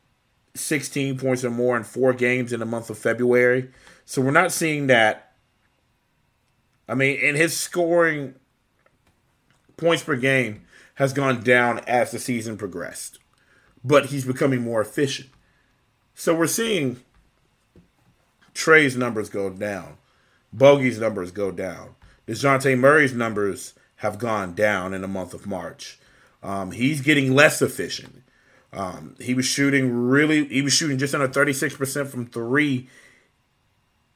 16 0.55 1.17
points 1.17 1.43
or 1.43 1.49
more 1.49 1.77
in 1.77 1.83
four 1.83 2.13
games 2.13 2.53
in 2.53 2.59
the 2.59 2.65
month 2.65 2.89
of 2.89 2.97
February. 2.97 3.71
So 4.05 4.21
we're 4.21 4.31
not 4.31 4.51
seeing 4.51 4.87
that. 4.87 5.33
I 6.87 6.95
mean, 6.95 7.19
and 7.23 7.37
his 7.37 7.55
scoring 7.55 8.35
points 9.77 10.03
per 10.03 10.15
game 10.15 10.65
has 10.95 11.13
gone 11.13 11.41
down 11.41 11.79
as 11.87 12.11
the 12.11 12.19
season 12.19 12.57
progressed, 12.57 13.19
but 13.83 14.07
he's 14.07 14.25
becoming 14.25 14.61
more 14.61 14.81
efficient. 14.81 15.29
So 16.13 16.35
we're 16.35 16.47
seeing 16.47 16.99
Trae's 18.53 18.97
numbers 18.97 19.29
go 19.29 19.49
down, 19.49 19.97
Bogey's 20.51 20.99
numbers 20.99 21.31
go 21.31 21.51
down, 21.51 21.95
DeJounte 22.27 22.77
Murray's 22.77 23.13
numbers 23.13 23.73
have 23.97 24.19
gone 24.19 24.53
down 24.53 24.93
in 24.93 25.01
the 25.01 25.07
month 25.07 25.33
of 25.33 25.47
March. 25.47 25.99
Um, 26.41 26.71
he's 26.71 27.01
getting 27.01 27.33
less 27.33 27.61
efficient. 27.61 28.23
Um, 28.71 29.15
he 29.19 29.33
was 29.33 29.45
shooting 29.45 29.91
really, 29.91 30.45
he 30.47 30.61
was 30.61 30.73
shooting 30.73 30.97
just 30.97 31.15
under 31.15 31.27
36% 31.27 32.07
from 32.07 32.27
three 32.27 32.87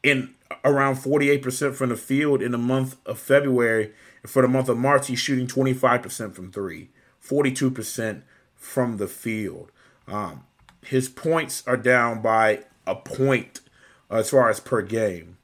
in 0.04 0.36
around 0.64 0.96
48% 0.96 1.74
from 1.74 1.90
the 1.90 1.96
field 1.96 2.42
in 2.42 2.52
the 2.52 2.58
month 2.58 2.98
of 3.06 3.18
February. 3.18 3.92
And 4.22 4.32
for 4.32 4.42
the 4.42 4.48
month 4.48 4.70
of 4.70 4.78
March, 4.78 5.08
he's 5.08 5.20
shooting 5.20 5.48
25% 5.48 6.36
from 6.36 6.52
three, 6.52 6.90
42% 7.26 8.22
from 8.56 8.98
the 8.98 9.08
field. 9.08 9.72
Um, 10.08 10.44
his 10.84 11.10
points 11.10 11.64
are 11.66 11.78
down 11.78 12.22
by 12.22 12.64
a 12.86 12.96
point 12.96 13.62
as 14.10 14.30
far 14.30 14.50
as 14.50 14.60
per 14.60 14.82
game. 14.82 15.38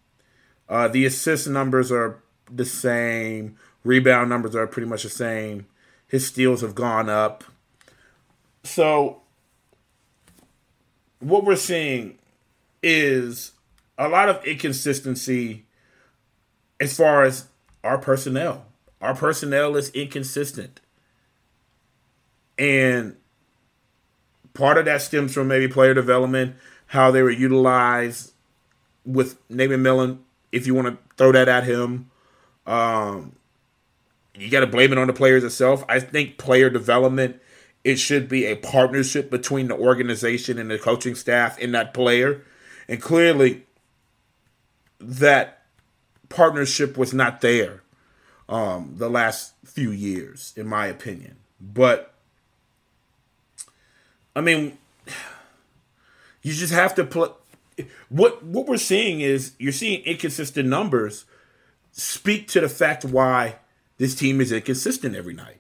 Uh, 0.68 0.88
the 0.88 1.06
assist 1.06 1.48
numbers 1.48 1.92
are 1.92 2.22
the 2.52 2.66
same. 2.66 3.58
Rebound 3.84 4.30
numbers 4.30 4.56
are 4.56 4.68
pretty 4.68 4.88
much 4.88 5.04
the 5.04 5.10
same. 5.10 5.66
His 6.08 6.28
steals 6.28 6.62
have 6.62 6.76
gone 6.76 7.10
up. 7.10 7.44
So, 8.64 9.22
what 11.20 11.44
we're 11.44 11.56
seeing 11.56 12.18
is 12.82 13.52
a 13.98 14.08
lot 14.08 14.30
of 14.30 14.44
inconsistency 14.46 15.66
as 16.80 16.96
far 16.96 17.24
as 17.24 17.48
our 17.84 17.98
personnel. 17.98 18.66
Our 19.02 19.16
personnel 19.16 19.76
is 19.76 19.90
inconsistent. 19.90 20.82
And 22.58 23.16
part 24.54 24.78
of 24.78 24.86
that 24.86 25.02
stems 25.02 25.34
from 25.34 25.48
maybe 25.48 25.68
player 25.68 25.94
development, 25.94 26.56
how 26.88 27.12
they 27.12 27.22
were 27.22 27.30
utilized 27.30 28.34
with 29.06 29.38
Nate 29.50 29.72
Millen, 29.72 30.20
if 30.52 30.68
you 30.68 30.76
want 30.76 30.88
to 30.88 30.98
throw 31.16 31.32
that 31.32 31.48
at 31.48 31.64
him. 31.64 32.10
Um, 32.66 33.36
you 34.36 34.50
got 34.50 34.62
to 34.62 34.68
blame 34.68 34.92
it 34.92 34.98
on 34.98 35.08
the 35.08 35.14
players 35.14 35.44
itself. 35.44 35.84
I 35.88 36.00
think 36.00 36.38
player 36.38 36.70
development 36.70 37.42
it 37.84 37.98
should 37.98 38.28
be 38.28 38.46
a 38.46 38.56
partnership 38.56 39.30
between 39.30 39.68
the 39.68 39.76
organization 39.76 40.58
and 40.60 40.70
the 40.70 40.78
coaching 40.78 41.16
staff 41.16 41.58
and 41.62 41.74
that 41.74 41.94
player. 41.94 42.44
And 42.88 43.02
clearly 43.02 43.66
that 45.00 45.64
partnership 46.28 46.98
was 46.98 47.14
not 47.14 47.42
there 47.42 47.84
um, 48.48 48.96
the 48.98 49.10
last 49.10 49.54
few 49.64 49.92
years, 49.92 50.54
in 50.58 50.68
my 50.68 50.88
opinion. 50.88 51.38
But 51.62 52.14
I 54.36 54.42
mean, 54.42 54.78
you 56.42 56.54
just 56.54 56.74
have 56.74 56.96
to 56.96 57.06
put 57.06 57.36
what 58.10 58.44
what 58.44 58.68
we're 58.68 58.78
seeing 58.78 59.22
is 59.22 59.54
you're 59.58 59.72
seeing 59.72 60.04
inconsistent 60.04 60.68
numbers 60.68 61.26
speak 61.92 62.48
to 62.50 62.60
the 62.60 62.70
fact 62.70 63.06
why 63.06 63.56
this 63.98 64.16
team 64.16 64.42
is 64.42 64.52
inconsistent 64.52 65.16
every 65.16 65.34
night. 65.34 65.59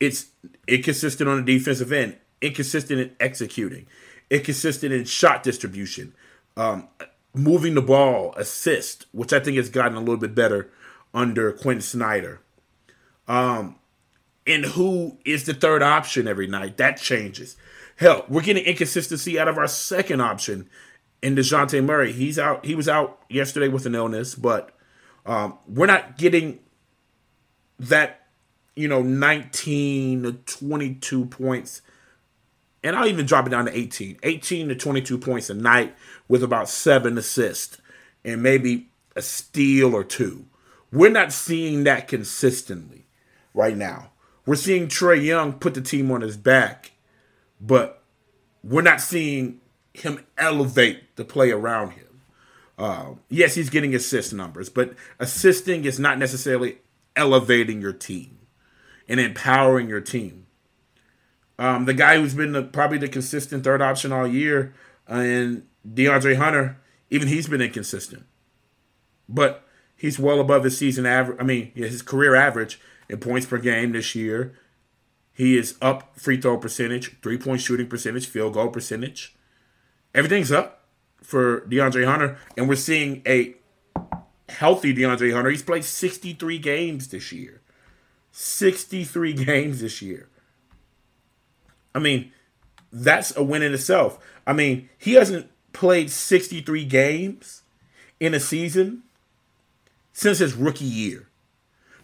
It's 0.00 0.26
inconsistent 0.66 1.28
on 1.28 1.44
the 1.44 1.58
defensive 1.58 1.92
end, 1.92 2.16
inconsistent 2.40 3.00
in 3.00 3.16
executing, 3.18 3.86
inconsistent 4.30 4.92
in 4.92 5.04
shot 5.04 5.42
distribution, 5.42 6.14
um, 6.56 6.88
moving 7.34 7.74
the 7.74 7.82
ball, 7.82 8.32
assist, 8.36 9.06
which 9.12 9.32
I 9.32 9.40
think 9.40 9.56
has 9.56 9.70
gotten 9.70 9.96
a 9.96 10.00
little 10.00 10.16
bit 10.16 10.34
better 10.34 10.70
under 11.12 11.52
Quin 11.52 11.80
Snyder. 11.80 12.40
Um, 13.26 13.76
and 14.46 14.64
who 14.64 15.18
is 15.24 15.44
the 15.44 15.54
third 15.54 15.82
option 15.82 16.26
every 16.26 16.46
night? 16.46 16.78
That 16.78 16.96
changes. 16.96 17.56
Hell, 17.96 18.24
we're 18.28 18.42
getting 18.42 18.64
inconsistency 18.64 19.38
out 19.38 19.48
of 19.48 19.58
our 19.58 19.66
second 19.66 20.20
option 20.20 20.68
in 21.22 21.34
Dejounte 21.34 21.84
Murray. 21.84 22.12
He's 22.12 22.38
out. 22.38 22.64
He 22.64 22.74
was 22.74 22.88
out 22.88 23.20
yesterday 23.28 23.68
with 23.68 23.86
an 23.86 23.94
illness, 23.94 24.34
but 24.34 24.70
um, 25.26 25.58
we're 25.66 25.86
not 25.86 26.16
getting 26.16 26.60
that 27.78 28.27
you 28.78 28.86
know 28.86 29.02
19 29.02 30.22
to 30.22 30.32
22 30.32 31.26
points 31.26 31.82
and 32.84 32.94
I'll 32.94 33.08
even 33.08 33.26
drop 33.26 33.44
it 33.44 33.50
down 33.50 33.64
to 33.64 33.76
18. 33.76 34.20
18 34.22 34.68
to 34.68 34.74
22 34.76 35.18
points 35.18 35.50
a 35.50 35.54
night 35.54 35.96
with 36.28 36.44
about 36.44 36.68
seven 36.68 37.18
assists 37.18 37.78
and 38.24 38.40
maybe 38.40 38.88
a 39.16 39.22
steal 39.22 39.96
or 39.96 40.04
two. 40.04 40.46
We're 40.92 41.10
not 41.10 41.32
seeing 41.32 41.82
that 41.84 42.06
consistently 42.06 43.06
right 43.52 43.76
now. 43.76 44.12
We're 44.46 44.54
seeing 44.54 44.86
Trae 44.86 45.22
Young 45.22 45.54
put 45.54 45.74
the 45.74 45.80
team 45.80 46.12
on 46.12 46.20
his 46.20 46.36
back, 46.36 46.92
but 47.60 48.04
we're 48.62 48.82
not 48.82 49.00
seeing 49.00 49.60
him 49.92 50.24
elevate 50.38 51.16
the 51.16 51.24
play 51.24 51.50
around 51.50 51.90
him. 51.90 52.20
Uh, 52.78 53.14
yes, 53.28 53.56
he's 53.56 53.70
getting 53.70 53.92
assist 53.92 54.32
numbers, 54.32 54.68
but 54.68 54.94
assisting 55.18 55.84
is 55.84 55.98
not 55.98 56.16
necessarily 56.16 56.78
elevating 57.16 57.82
your 57.82 57.92
team 57.92 58.37
and 59.08 59.18
empowering 59.18 59.88
your 59.88 60.00
team. 60.00 60.46
Um, 61.58 61.86
the 61.86 61.94
guy 61.94 62.16
who's 62.16 62.34
been 62.34 62.52
the, 62.52 62.62
probably 62.62 62.98
the 62.98 63.08
consistent 63.08 63.64
third 63.64 63.82
option 63.82 64.12
all 64.12 64.26
year, 64.26 64.74
uh, 65.10 65.14
and 65.14 65.66
DeAndre 65.88 66.36
Hunter, 66.36 66.78
even 67.10 67.28
he's 67.28 67.48
been 67.48 67.60
inconsistent. 67.60 68.24
But 69.28 69.64
he's 69.96 70.18
well 70.18 70.40
above 70.40 70.64
his 70.64 70.78
season 70.78 71.04
average. 71.06 71.38
I 71.40 71.44
mean, 71.44 71.72
his 71.74 72.02
career 72.02 72.34
average 72.34 72.80
in 73.08 73.18
points 73.18 73.46
per 73.46 73.58
game 73.58 73.92
this 73.92 74.14
year. 74.14 74.54
He 75.32 75.56
is 75.56 75.76
up 75.80 76.18
free 76.18 76.40
throw 76.40 76.58
percentage, 76.58 77.20
three 77.22 77.38
point 77.38 77.60
shooting 77.60 77.88
percentage, 77.88 78.26
field 78.26 78.54
goal 78.54 78.68
percentage. 78.68 79.36
Everything's 80.14 80.50
up 80.50 80.86
for 81.22 81.60
DeAndre 81.62 82.06
Hunter, 82.06 82.38
and 82.56 82.68
we're 82.68 82.76
seeing 82.76 83.22
a 83.26 83.54
healthy 84.48 84.94
DeAndre 84.94 85.32
Hunter. 85.32 85.50
He's 85.50 85.62
played 85.62 85.84
63 85.84 86.58
games 86.58 87.08
this 87.08 87.32
year. 87.32 87.60
63 88.40 89.32
games 89.32 89.80
this 89.80 90.00
year. 90.00 90.28
I 91.92 91.98
mean, 91.98 92.30
that's 92.92 93.36
a 93.36 93.42
win 93.42 93.62
in 93.62 93.74
itself. 93.74 94.16
I 94.46 94.52
mean, 94.52 94.88
he 94.96 95.14
hasn't 95.14 95.50
played 95.72 96.08
63 96.08 96.84
games 96.84 97.62
in 98.20 98.34
a 98.34 98.40
season 98.40 99.02
since 100.12 100.38
his 100.38 100.54
rookie 100.54 100.84
year. 100.84 101.26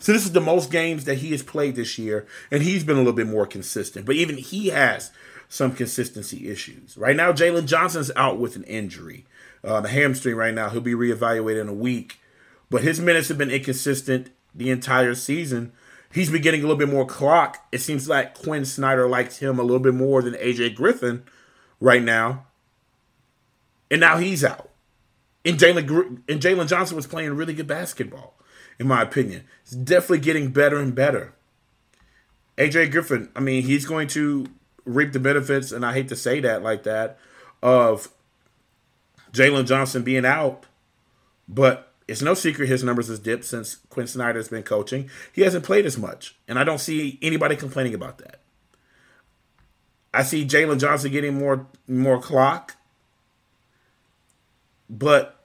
So 0.01 0.13
this 0.13 0.25
is 0.25 0.33
the 0.33 0.41
most 0.41 0.73
games 0.73 1.05
that 1.05 1.19
he 1.19 1.31
has 1.31 1.45
played 1.45 1.77
this 1.77 1.99
year, 1.99 2.27
and 2.51 2.65
he's 2.65 2.83
been 2.83 2.97
a 2.97 2.99
little 2.99 3.13
bit 3.13 3.29
more 3.29 3.47
consistent. 3.47 4.05
But 4.05 4.17
even 4.17 4.37
he 4.37 4.71
has 4.71 5.13
some 5.49 5.73
consistency 5.73 6.51
issues. 6.51 6.97
Right 6.99 7.15
now, 7.15 7.33
Jalen 7.33 7.67
Johnson's 7.67 8.11
out 8.17 8.41
with 8.41 8.57
an 8.57 8.65
injury, 8.65 9.25
uh, 9.63 9.83
the 9.83 9.89
hamstring. 9.89 10.35
Right 10.35 10.53
now, 10.53 10.69
he'll 10.69 10.81
be 10.81 10.95
reevaluated 10.95 11.61
in 11.61 11.69
a 11.69 11.73
week. 11.73 12.19
But 12.71 12.83
his 12.83 12.99
minutes 12.99 13.29
have 13.29 13.39
been 13.39 13.51
inconsistent 13.53 14.31
the 14.53 14.71
entire 14.71 15.15
season 15.15 15.73
he's 16.15 16.31
been 16.31 16.43
getting 16.43 16.61
a 16.61 16.63
little 16.63 16.79
bit 16.79 16.89
more 16.89 17.05
clock. 17.05 17.67
It 17.73 17.81
seems 17.81 18.09
like 18.09 18.35
Quin 18.35 18.65
Snyder 18.65 19.09
likes 19.09 19.39
him 19.39 19.59
a 19.59 19.63
little 19.63 19.81
bit 19.81 19.95
more 19.95 20.23
than 20.23 20.35
AJ 20.35 20.77
Griffin 20.77 21.25
right 21.81 22.03
now. 22.03 22.47
And 23.91 24.01
now 24.01 24.17
he's 24.17 24.45
out. 24.45 24.71
And 25.45 25.59
Jalen 25.59 26.23
and 26.29 26.41
Jalen 26.41 26.69
Johnson 26.69 26.97
was 26.97 27.07
playing 27.07 27.35
really 27.35 27.53
good 27.53 27.67
basketball, 27.67 28.39
in 28.79 28.87
my 28.87 29.03
opinion. 29.03 29.45
He's 29.65 29.77
definitely 29.77 30.21
getting 30.21 30.53
better 30.53 30.79
and 30.79 30.95
better. 30.95 31.35
AJ 32.57 32.93
Griffin, 32.93 33.31
I 33.35 33.41
mean, 33.41 33.65
he's 33.65 33.85
going 33.85 34.09
to 34.09 34.47
reap 34.85 35.13
the 35.13 35.21
benefits, 35.21 35.73
and 35.73 35.85
I 35.85 35.93
hate 35.93 36.09
to 36.09 36.17
say 36.17 36.41
that 36.41 36.63
like 36.63 36.85
that, 36.85 37.19
of 37.63 38.09
Jalen 39.33 39.67
Johnson 39.67 40.03
being 40.03 40.25
out, 40.25 40.67
but 41.49 41.93
it's 42.07 42.23
no 42.23 42.35
secret 42.35 42.69
his 42.69 42.85
numbers 42.85 43.09
has 43.09 43.19
dipped 43.19 43.45
since 43.45 43.77
Quin 43.89 44.07
Snyder's 44.07 44.49
been 44.49 44.63
coaching. 44.63 45.09
He 45.33 45.43
hasn't 45.43 45.65
played 45.65 45.87
as 45.87 45.97
much, 45.97 46.37
and 46.47 46.59
I 46.59 46.65
don't 46.65 46.81
see 46.81 47.19
anybody 47.23 47.57
complaining 47.57 47.95
about 47.95 48.19
that. 48.19 48.41
I 50.13 50.23
see 50.23 50.45
Jalen 50.45 50.79
Johnson 50.79 51.11
getting 51.11 51.35
more 51.39 51.67
more 51.89 52.21
clock, 52.21 52.77
but 54.89 55.45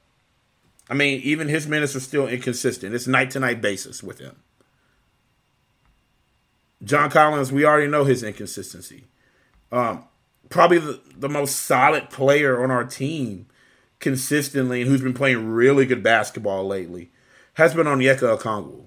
I 0.89 0.93
mean, 0.93 1.21
even 1.21 1.47
his 1.47 1.67
minutes 1.67 1.95
are 1.95 2.01
still 2.01 2.27
inconsistent. 2.27 2.93
It's 2.93 3.07
night 3.07 3.31
to 3.31 3.39
night 3.39 3.61
basis 3.61 4.03
with 4.03 4.19
him. 4.19 4.35
John 6.83 7.09
Collins, 7.09 7.51
we 7.51 7.65
already 7.65 7.87
know 7.87 8.05
his 8.05 8.23
inconsistency. 8.23 9.05
Um, 9.71 10.05
probably 10.49 10.79
the, 10.79 10.99
the 11.15 11.29
most 11.29 11.57
solid 11.57 12.09
player 12.09 12.63
on 12.63 12.71
our 12.71 12.85
team 12.85 13.47
consistently 13.99 14.81
and 14.81 14.89
who's 14.89 15.01
been 15.01 15.13
playing 15.13 15.49
really 15.49 15.85
good 15.85 16.03
basketball 16.03 16.65
lately 16.65 17.11
has 17.55 17.73
been 17.73 17.87
Onyeka 17.87 18.37
Okongwu. 18.37 18.85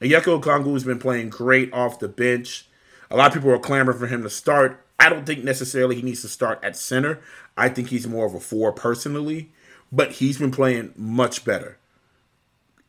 Onyeka 0.00 0.40
Okongwu 0.40 0.72
has 0.72 0.84
been 0.84 0.98
playing 0.98 1.28
great 1.28 1.72
off 1.72 1.98
the 1.98 2.08
bench. 2.08 2.66
A 3.10 3.16
lot 3.16 3.28
of 3.28 3.34
people 3.34 3.50
are 3.50 3.58
clamoring 3.58 3.98
for 3.98 4.06
him 4.06 4.22
to 4.22 4.30
start. 4.30 4.84
I 4.98 5.08
don't 5.08 5.26
think 5.26 5.44
necessarily 5.44 5.96
he 5.96 6.02
needs 6.02 6.22
to 6.22 6.28
start 6.28 6.58
at 6.62 6.76
center. 6.76 7.20
I 7.56 7.68
think 7.68 7.88
he's 7.88 8.06
more 8.06 8.26
of 8.26 8.34
a 8.34 8.40
four 8.40 8.72
personally, 8.72 9.50
but 9.92 10.12
he's 10.12 10.38
been 10.38 10.50
playing 10.50 10.92
much 10.96 11.44
better, 11.44 11.78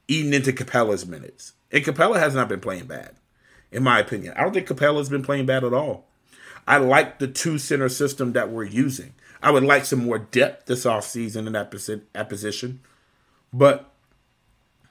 eating 0.07 0.33
into 0.33 0.51
Capela's 0.51 1.05
minutes. 1.05 1.53
And 1.71 1.83
Capela 1.83 2.19
has 2.19 2.33
not 2.33 2.49
been 2.49 2.59
playing 2.59 2.85
bad, 2.85 3.15
in 3.71 3.83
my 3.83 3.99
opinion. 3.99 4.33
I 4.35 4.41
don't 4.41 4.53
think 4.53 4.67
Capela's 4.67 5.09
been 5.09 5.23
playing 5.23 5.45
bad 5.45 5.63
at 5.63 5.73
all. 5.73 6.05
I 6.67 6.77
like 6.77 7.19
the 7.19 7.27
two 7.27 7.57
center 7.57 7.89
system 7.89 8.33
that 8.33 8.49
we're 8.49 8.63
using. 8.63 9.13
I 9.41 9.51
would 9.51 9.63
like 9.63 9.85
some 9.85 10.05
more 10.05 10.19
depth 10.19 10.65
this 10.65 10.85
offseason 10.85 11.47
in 11.47 11.53
that, 11.53 12.29
position. 12.29 12.81
But 13.53 13.91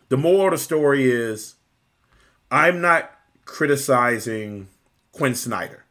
the 0.09 0.17
moral 0.17 0.47
of 0.47 0.53
the 0.53 0.59
story 0.59 1.11
is 1.11 1.57
I'm 2.51 2.81
not 2.81 3.11
criticizing 3.45 4.69
Quin 5.13 5.35
Snyder. 5.35 5.85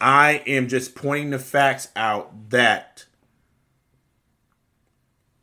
I 0.00 0.42
am 0.46 0.68
just 0.68 0.94
pointing 0.94 1.30
the 1.30 1.38
facts 1.38 1.88
out 1.94 2.50
that 2.50 3.04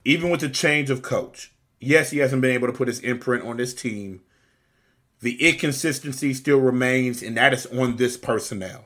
even 0.03 0.29
with 0.29 0.41
the 0.41 0.49
change 0.49 0.89
of 0.89 1.01
coach, 1.01 1.51
yes, 1.79 2.09
he 2.09 2.17
hasn't 2.19 2.41
been 2.41 2.51
able 2.51 2.67
to 2.67 2.73
put 2.73 2.87
his 2.87 2.99
imprint 3.01 3.45
on 3.45 3.57
this 3.57 3.73
team. 3.73 4.21
The 5.19 5.47
inconsistency 5.47 6.33
still 6.33 6.59
remains, 6.59 7.21
and 7.21 7.37
that 7.37 7.53
is 7.53 7.65
on 7.67 7.97
this 7.97 8.17
personnel. 8.17 8.85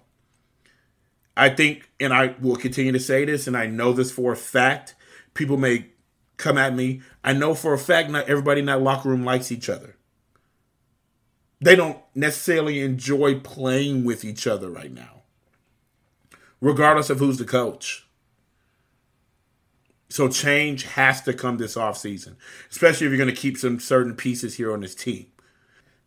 I 1.35 1.49
think, 1.49 1.89
and 1.99 2.13
I 2.13 2.35
will 2.41 2.55
continue 2.55 2.91
to 2.91 2.99
say 2.99 3.25
this, 3.25 3.47
and 3.47 3.55
I 3.55 3.65
know 3.65 3.93
this 3.93 4.11
for 4.11 4.33
a 4.33 4.37
fact. 4.37 4.95
People 5.33 5.57
may 5.57 5.87
come 6.37 6.57
at 6.57 6.75
me. 6.75 7.01
I 7.23 7.33
know 7.33 7.53
for 7.53 7.73
a 7.73 7.77
fact 7.77 8.09
not 8.09 8.27
everybody 8.27 8.59
in 8.59 8.65
that 8.65 8.81
locker 8.81 9.09
room 9.09 9.23
likes 9.23 9.51
each 9.51 9.69
other. 9.69 9.95
They 11.61 11.75
don't 11.75 11.99
necessarily 12.15 12.81
enjoy 12.81 13.39
playing 13.39 14.03
with 14.03 14.25
each 14.25 14.47
other 14.47 14.69
right 14.69 14.91
now, 14.91 15.21
regardless 16.59 17.09
of 17.09 17.19
who's 17.19 17.37
the 17.37 17.45
coach. 17.45 18.07
So 20.09 20.27
change 20.27 20.83
has 20.83 21.21
to 21.21 21.33
come 21.33 21.57
this 21.57 21.75
offseason, 21.75 22.35
especially 22.69 23.07
if 23.07 23.11
you're 23.11 23.23
going 23.23 23.33
to 23.33 23.41
keep 23.41 23.57
some 23.57 23.79
certain 23.79 24.15
pieces 24.15 24.55
here 24.55 24.73
on 24.73 24.81
this 24.81 24.95
team. 24.95 25.27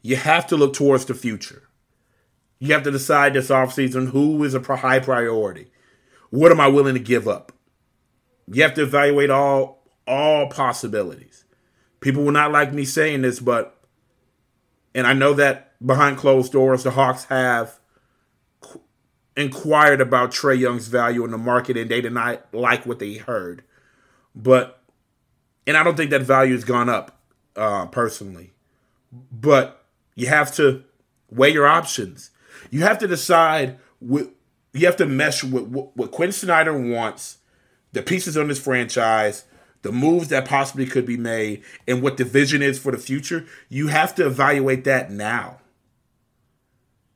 You 0.03 0.17
have 0.17 0.47
to 0.49 0.57
look 0.57 0.75
towards 0.75 1.07
the 1.07 1.15
future. 1.15 1.63
You 2.59 2.73
have 2.73 2.83
to 2.85 2.90
decide 2.90 3.35
this 3.35 3.49
offseason 3.49 4.11
who 4.11 4.43
is 4.45 4.55
a 4.55 4.77
high 4.77 5.01
priority. 5.01 5.71
What 6.31 6.53
am 6.53 6.61
I 6.61 6.69
willing 6.69 6.95
to 6.95 7.01
give 7.01 7.29
up? 7.29 7.53
You 8.47 8.62
have 8.62 8.75
to 8.75 8.83
evaluate 8.83 9.31
all 9.31 9.83
all 10.07 10.49
possibilities. 10.49 11.45
People 12.01 12.25
will 12.25 12.33
not 12.33 12.53
like 12.53 12.73
me 12.73 12.85
saying 12.85 13.23
this, 13.23 13.40
but 13.40 13.83
and 14.95 15.07
I 15.07 15.12
know 15.12 15.35
that 15.35 15.73
behind 15.85 16.19
closed 16.19 16.53
doors, 16.53 16.83
the 16.83 16.90
Hawks 16.93 17.25
have 17.25 17.79
inquired 19.37 20.01
about 20.01 20.31
Trae 20.31 20.59
Young's 20.59 20.88
value 20.88 21.25
in 21.25 21.31
the 21.31 21.38
market, 21.38 21.77
and 21.77 21.90
they 21.90 22.01
did 22.01 22.12
not 22.12 22.47
like 22.53 22.87
what 22.87 22.99
they 22.99 23.14
heard. 23.14 23.64
But 24.35 24.81
and 25.67 25.77
I 25.77 25.83
don't 25.83 25.97
think 25.97 26.11
that 26.11 26.23
value 26.23 26.55
has 26.55 26.64
gone 26.64 26.88
up 26.88 27.19
uh, 27.57 27.87
personally. 27.87 28.53
But 29.33 29.85
you 30.14 30.27
have 30.27 30.55
to 30.57 30.85
weigh 31.31 31.53
your 31.53 31.67
options. 31.67 32.31
You 32.71 32.83
have 32.83 32.99
to 32.99 33.09
decide 33.09 33.79
what 33.99 34.31
you 34.73 34.87
have 34.87 34.97
to 34.97 35.07
mesh 35.07 35.45
with 35.45 35.64
what, 35.64 35.97
what 35.97 36.11
Quin 36.11 36.33
Snyder 36.33 36.77
wants, 36.77 37.38
the 37.93 38.03
pieces 38.03 38.37
on 38.37 38.49
this 38.49 38.59
franchise, 38.59 39.45
the 39.83 39.93
moves 39.93 40.29
that 40.29 40.47
possibly 40.47 40.87
could 40.87 41.07
be 41.07 41.17
made, 41.17 41.62
and 41.87 42.03
what 42.03 42.17
the 42.17 42.25
vision 42.25 42.62
is 42.62 42.79
for 42.79 42.90
the 42.90 42.99
future. 42.99 43.47
You 43.69 43.88
have 43.88 44.14
to 44.17 44.27
evaluate 44.27 44.85
that 44.85 45.11
now. 45.11 45.59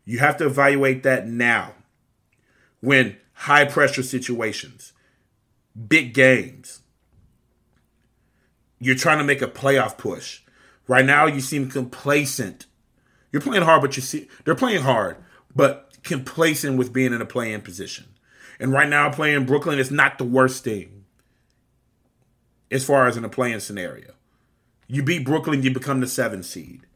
You 0.05 0.18
have 0.20 0.37
to 0.38 0.46
evaluate 0.46 1.03
that 1.03 1.27
now. 1.27 1.74
When 2.81 3.16
high 3.33 3.64
pressure 3.64 4.03
situations, 4.03 4.92
big 5.88 6.14
games, 6.14 6.81
you're 8.79 8.94
trying 8.94 9.18
to 9.18 9.24
make 9.24 9.42
a 9.42 9.48
playoff 9.48 9.98
push. 9.98 10.42
Right 10.87 11.05
now, 11.05 11.27
you 11.27 11.40
seem 11.40 11.68
complacent. 11.68 12.66
You're 13.33 13.42
playing 13.42 13.64
hard, 13.64 13.83
but 13.83 13.96
you 13.96 14.03
see 14.03 14.29
they're 14.44 14.55
playing 14.55 14.83
hard, 14.83 15.16
but 15.54 15.96
complacent 16.02 16.78
with 16.78 16.92
being 16.92 17.12
in 17.12 17.20
a 17.20 17.26
play-in 17.26 17.61
position. 17.61 18.06
And 18.61 18.72
right 18.72 18.88
now, 18.88 19.11
playing 19.11 19.46
Brooklyn 19.46 19.78
is 19.78 19.90
not 19.90 20.18
the 20.18 20.24
worst 20.24 20.64
thing 20.64 21.04
as 22.70 22.84
far 22.84 23.06
as 23.06 23.16
in 23.16 23.24
a 23.24 23.28
play-in 23.28 23.61
scenario. 23.61 24.12
You 24.87 25.02
beat 25.02 25.24
Brooklyn, 25.24 25.62
you 25.62 25.70
become 25.70 26.00
the 26.00 26.06
seven 26.06 26.42
seed. 26.42 26.87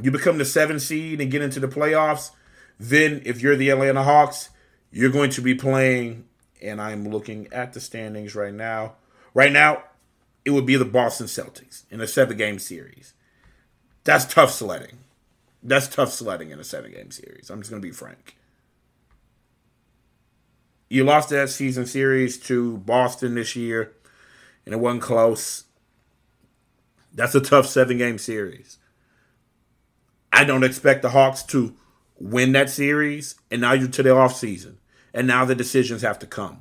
You 0.00 0.10
become 0.10 0.38
the 0.38 0.44
seven 0.44 0.80
seed 0.80 1.20
and 1.20 1.30
get 1.30 1.42
into 1.42 1.60
the 1.60 1.68
playoffs. 1.68 2.30
then 2.78 3.22
if 3.24 3.40
you're 3.40 3.56
the 3.56 3.70
Atlanta 3.70 4.02
Hawks, 4.02 4.50
you're 4.90 5.10
going 5.10 5.30
to 5.30 5.40
be 5.40 5.54
playing, 5.54 6.24
and 6.60 6.80
I'm 6.80 7.08
looking 7.08 7.52
at 7.52 7.72
the 7.72 7.80
standings 7.80 8.34
right 8.34 8.52
now. 8.52 8.94
Right 9.32 9.52
now, 9.52 9.84
it 10.44 10.50
would 10.50 10.66
be 10.66 10.76
the 10.76 10.84
Boston 10.84 11.26
Celtics 11.26 11.84
in 11.90 12.00
a 12.00 12.06
seven 12.06 12.36
game 12.36 12.58
series. 12.58 13.14
That's 14.02 14.24
tough 14.24 14.50
sledding. 14.50 14.98
That's 15.64 15.88
tough 15.88 16.12
sledding 16.12 16.50
in 16.50 16.60
a 16.60 16.64
seven 16.64 16.92
game 16.92 17.10
series. 17.10 17.48
I'm 17.48 17.60
just 17.60 17.70
going 17.70 17.80
to 17.80 17.88
be 17.88 17.92
frank. 17.92 18.36
You 20.90 21.04
lost 21.04 21.30
that 21.30 21.48
season 21.48 21.86
series 21.86 22.38
to 22.40 22.76
Boston 22.78 23.34
this 23.34 23.56
year, 23.56 23.94
and 24.66 24.74
it 24.74 24.78
wasn't 24.78 25.02
close. 25.02 25.64
That's 27.14 27.34
a 27.34 27.40
tough 27.40 27.66
seven 27.66 27.96
game 27.96 28.18
series. 28.18 28.76
I 30.30 30.44
don't 30.44 30.64
expect 30.64 31.00
the 31.00 31.10
Hawks 31.10 31.42
to 31.44 31.74
win 32.18 32.52
that 32.52 32.68
series, 32.68 33.36
and 33.50 33.62
now 33.62 33.72
you're 33.72 33.88
to 33.88 34.02
the 34.02 34.14
off 34.14 34.36
season, 34.36 34.78
and 35.14 35.26
now 35.26 35.46
the 35.46 35.54
decisions 35.54 36.02
have 36.02 36.18
to 36.18 36.26
come. 36.26 36.60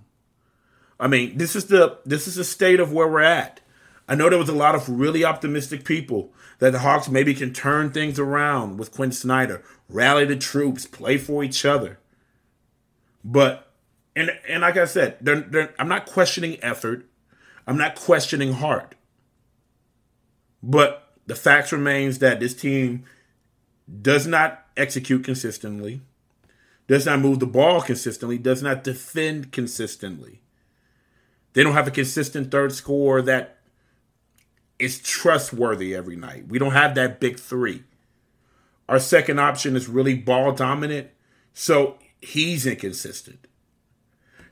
I 1.00 1.08
mean, 1.08 1.38
this 1.38 1.56
is 1.56 1.66
the 1.66 1.98
this 2.06 2.28
is 2.28 2.36
the 2.36 2.44
state 2.46 2.80
of 2.80 2.94
where 2.94 3.08
we're 3.08 3.20
at. 3.20 3.60
I 4.08 4.16
know 4.16 4.30
there 4.30 4.40
was 4.40 4.50
a 4.50 4.54
lot 4.54 4.76
of 4.76 4.90
really 4.90 5.24
optimistic 5.24 5.86
people 5.86 6.34
that 6.60 6.72
the 6.72 6.80
Hawks 6.80 7.10
maybe 7.10 7.34
can 7.34 7.54
turn 7.54 7.92
things 7.92 8.20
around 8.20 8.78
with 8.78 8.92
Quin 8.92 9.12
Snyder, 9.12 9.64
rally 9.88 10.26
the 10.26 10.36
troops, 10.36 10.86
play 10.86 11.18
for 11.18 11.44
each 11.44 11.66
other. 11.66 12.00
But 13.24 13.72
and 14.16 14.32
and 14.48 14.62
like 14.62 14.78
I 14.78 14.86
said, 14.86 15.18
they're, 15.22 15.42
they're, 15.42 15.74
I'm 15.80 15.88
not 15.88 16.06
questioning 16.06 16.58
effort. 16.62 17.06
I'm 17.66 17.78
not 17.78 17.96
questioning 17.96 18.54
heart. 18.54 18.96
But 20.62 21.14
the 21.26 21.36
fact 21.36 21.72
remains 21.72 22.20
that 22.20 22.40
this 22.40 22.54
team 22.54 23.06
does 24.02 24.28
not 24.28 24.66
execute 24.76 25.24
consistently, 25.24 26.02
does 26.88 27.06
not 27.06 27.20
move 27.20 27.40
the 27.40 27.48
ball 27.48 27.82
consistently, 27.82 28.38
does 28.38 28.62
not 28.62 28.84
defend 28.84 29.52
consistently. 29.52 30.42
They 31.54 31.64
don't 31.64 31.74
have 31.74 31.88
a 31.88 31.92
consistent 31.92 32.52
third 32.52 32.74
score 32.74 33.22
that 33.22 33.58
is 34.84 35.00
trustworthy 35.00 35.96
every 35.96 36.16
night. 36.16 36.48
We 36.48 36.60
don't 36.60 36.74
have 36.74 36.96
that 36.96 37.20
big 37.20 37.40
three. 37.40 37.84
Our 38.90 39.00
second 39.00 39.40
option 39.40 39.76
is 39.76 39.88
really 39.88 40.16
ball 40.16 40.52
dominant, 40.52 41.10
so 41.54 41.98
he's 42.22 42.68
inconsistent. 42.68 43.48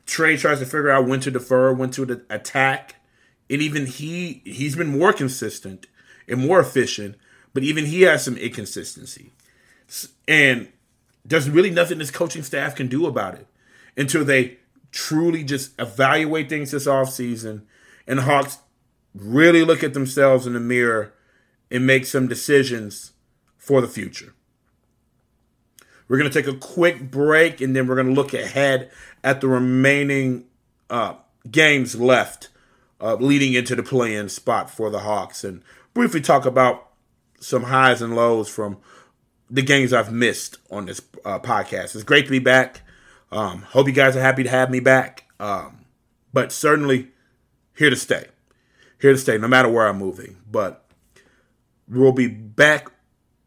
Trae 0.05 0.39
tries 0.39 0.59
to 0.59 0.65
figure 0.65 0.89
out 0.89 1.07
when 1.07 1.19
to 1.21 1.31
defer, 1.31 1.73
when 1.73 1.91
to 1.91 2.23
attack, 2.29 2.95
and 3.49 3.61
even 3.61 3.85
he 3.85 4.41
he's 4.45 4.75
been 4.75 4.97
more 4.97 5.13
consistent 5.13 5.87
and 6.27 6.45
more 6.45 6.59
efficient, 6.59 7.17
but 7.53 7.63
even 7.63 7.85
he 7.85 8.03
has 8.03 8.23
some 8.23 8.37
inconsistency. 8.37 9.33
And 10.27 10.71
there's 11.25 11.49
really 11.49 11.69
nothing 11.69 11.97
this 11.97 12.11
coaching 12.11 12.43
staff 12.43 12.75
can 12.75 12.87
do 12.87 13.05
about 13.05 13.35
it 13.35 13.47
until 13.97 14.23
they 14.23 14.57
truly 14.91 15.43
just 15.43 15.71
evaluate 15.79 16.49
things 16.49 16.71
this 16.71 16.87
offseason 16.87 17.63
and 18.07 18.21
Hawks 18.21 18.59
really 19.13 19.63
look 19.63 19.83
at 19.83 19.93
themselves 19.93 20.47
in 20.47 20.53
the 20.53 20.59
mirror 20.59 21.13
and 21.69 21.85
make 21.85 22.05
some 22.05 22.27
decisions 22.27 23.11
for 23.57 23.81
the 23.81 23.87
future. 23.87 24.33
We're 26.07 26.17
going 26.17 26.29
to 26.29 26.41
take 26.41 26.53
a 26.53 26.57
quick 26.57 27.09
break 27.09 27.61
and 27.61 27.75
then 27.75 27.87
we're 27.87 27.95
going 27.95 28.07
to 28.07 28.13
look 28.13 28.33
ahead 28.33 28.91
at 29.23 29.39
the 29.39 29.47
remaining 29.47 30.45
uh, 30.89 31.15
games 31.49 31.95
left 31.95 32.49
uh, 32.99 33.15
leading 33.15 33.53
into 33.53 33.75
the 33.75 33.83
play 33.83 34.15
in 34.15 34.29
spot 34.29 34.69
for 34.69 34.89
the 34.89 34.99
Hawks 34.99 35.43
and 35.43 35.63
briefly 35.93 36.21
talk 36.21 36.45
about 36.45 36.89
some 37.39 37.63
highs 37.63 38.01
and 38.01 38.15
lows 38.15 38.49
from 38.49 38.77
the 39.49 39.61
games 39.61 39.93
I've 39.93 40.11
missed 40.11 40.57
on 40.69 40.85
this 40.85 41.01
uh, 41.25 41.39
podcast. 41.39 41.95
It's 41.95 42.03
great 42.03 42.25
to 42.25 42.31
be 42.31 42.39
back. 42.39 42.81
Um, 43.31 43.61
hope 43.61 43.87
you 43.87 43.93
guys 43.93 44.15
are 44.15 44.21
happy 44.21 44.43
to 44.43 44.49
have 44.49 44.69
me 44.69 44.79
back. 44.79 45.25
Um, 45.39 45.85
but 46.33 46.51
certainly 46.51 47.09
here 47.75 47.89
to 47.89 47.95
stay. 47.95 48.27
Here 49.01 49.11
to 49.11 49.17
stay, 49.17 49.37
no 49.37 49.47
matter 49.47 49.67
where 49.67 49.87
I'm 49.87 49.97
moving. 49.97 50.37
But 50.49 50.85
we'll 51.87 52.11
be 52.11 52.27
back 52.27 52.91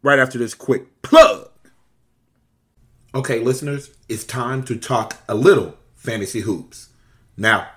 right 0.01 0.19
after 0.19 0.37
this 0.37 0.53
quick 0.53 1.01
plug. 1.01 1.49
Okay, 3.13 3.39
listeners, 3.39 3.91
it's 4.09 4.25
time 4.25 4.63
to 4.63 4.75
talk 4.75 5.17
a 5.29 5.35
little 5.35 5.77
fantasy 5.95 6.41
hoops. 6.41 6.89
Now, 7.37 7.69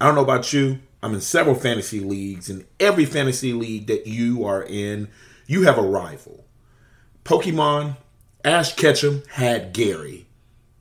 I 0.00 0.06
don't 0.06 0.14
know 0.14 0.22
about 0.22 0.52
you, 0.52 0.78
I'm 1.02 1.14
in 1.14 1.20
several 1.20 1.54
fantasy 1.54 2.00
leagues. 2.00 2.48
and 2.48 2.64
every 2.78 3.04
fantasy 3.04 3.52
league 3.52 3.88
that 3.88 4.06
you 4.06 4.44
are 4.44 4.62
in, 4.62 5.08
you 5.46 5.62
have 5.62 5.78
a 5.78 5.82
rival. 5.82 6.44
Pokemon, 7.24 7.96
Ash 8.44 8.74
Ketchum 8.74 9.22
had 9.32 9.72
Gary. 9.72 10.26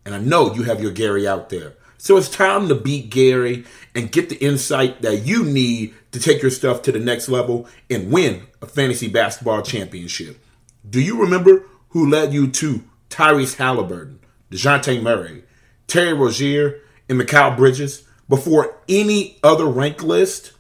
And 0.06 0.16
I 0.16 0.20
know 0.20 0.54
you 0.54 0.64
have 0.64 0.82
your 0.82 0.92
Gary 0.92 1.28
out 1.28 1.50
there. 1.50 1.74
So 1.98 2.18
it's 2.18 2.30
time 2.30 2.68
to 2.68 2.76
beat 2.76 3.10
Gary 3.10 3.66
and 3.96 4.12
get 4.12 4.30
the 4.30 4.38
insight 4.38 5.02
that 5.02 5.26
you 5.26 5.44
need 5.44 5.94
to 6.12 6.20
take 6.20 6.42
your 6.42 6.52
stuff 6.52 6.82
to 6.84 6.92
the 6.92 7.00
next 7.00 7.28
level 7.28 7.68
and 7.90 8.12
win 8.12 8.44
a 8.62 8.68
fantasy 8.68 9.08
basketball 9.08 9.62
championship. 9.62 10.40
Do 10.88 11.02
you 11.02 11.20
remember 11.20 11.66
who 11.90 12.10
led 12.10 12.34
you 12.34 12.50
to 12.52 12.84
Tyrese 13.10 13.56
Halliburton, 13.56 14.20
DeJounte 14.52 15.02
Murray, 15.02 15.44
Terry 15.88 16.14
Rozier, 16.14 16.82
and 17.10 17.20
Mikal 17.20 17.58
Bridges? 17.58 18.08
before 18.30 18.78
any 18.90 19.38
other 19.44 19.66
rank 19.66 20.04
list, 20.04 20.54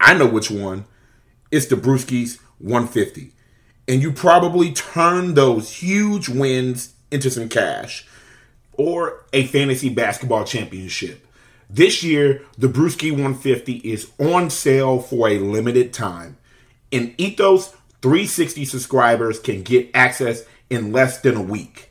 I 0.00 0.14
know 0.14 0.26
which 0.26 0.50
one. 0.50 0.84
It's 1.50 1.66
the 1.66 1.76
Brewskis 1.76 2.38
150. 2.58 3.32
And 3.86 4.02
you 4.02 4.12
probably 4.12 4.72
turned 4.72 5.36
those 5.36 5.70
huge 5.70 6.28
wins 6.28 6.94
into 7.10 7.30
some 7.30 7.48
cash 7.48 8.06
or 8.76 9.24
a 9.32 9.46
fantasy 9.46 9.88
basketball 9.88 10.44
championship. 10.44 11.26
This 11.68 12.02
year, 12.02 12.42
the 12.58 12.68
Brewski 12.68 13.10
150 13.10 13.76
is 13.78 14.10
on 14.18 14.50
sale 14.50 15.00
for 15.00 15.28
a 15.28 15.38
limited 15.38 15.92
time. 15.92 16.36
And 16.92 17.14
Ethos 17.18 17.70
360 18.02 18.64
subscribers 18.66 19.40
can 19.40 19.62
get 19.62 19.90
access 19.94 20.44
in 20.70 20.92
less 20.92 21.20
than 21.20 21.36
a 21.36 21.42
week. 21.42 21.90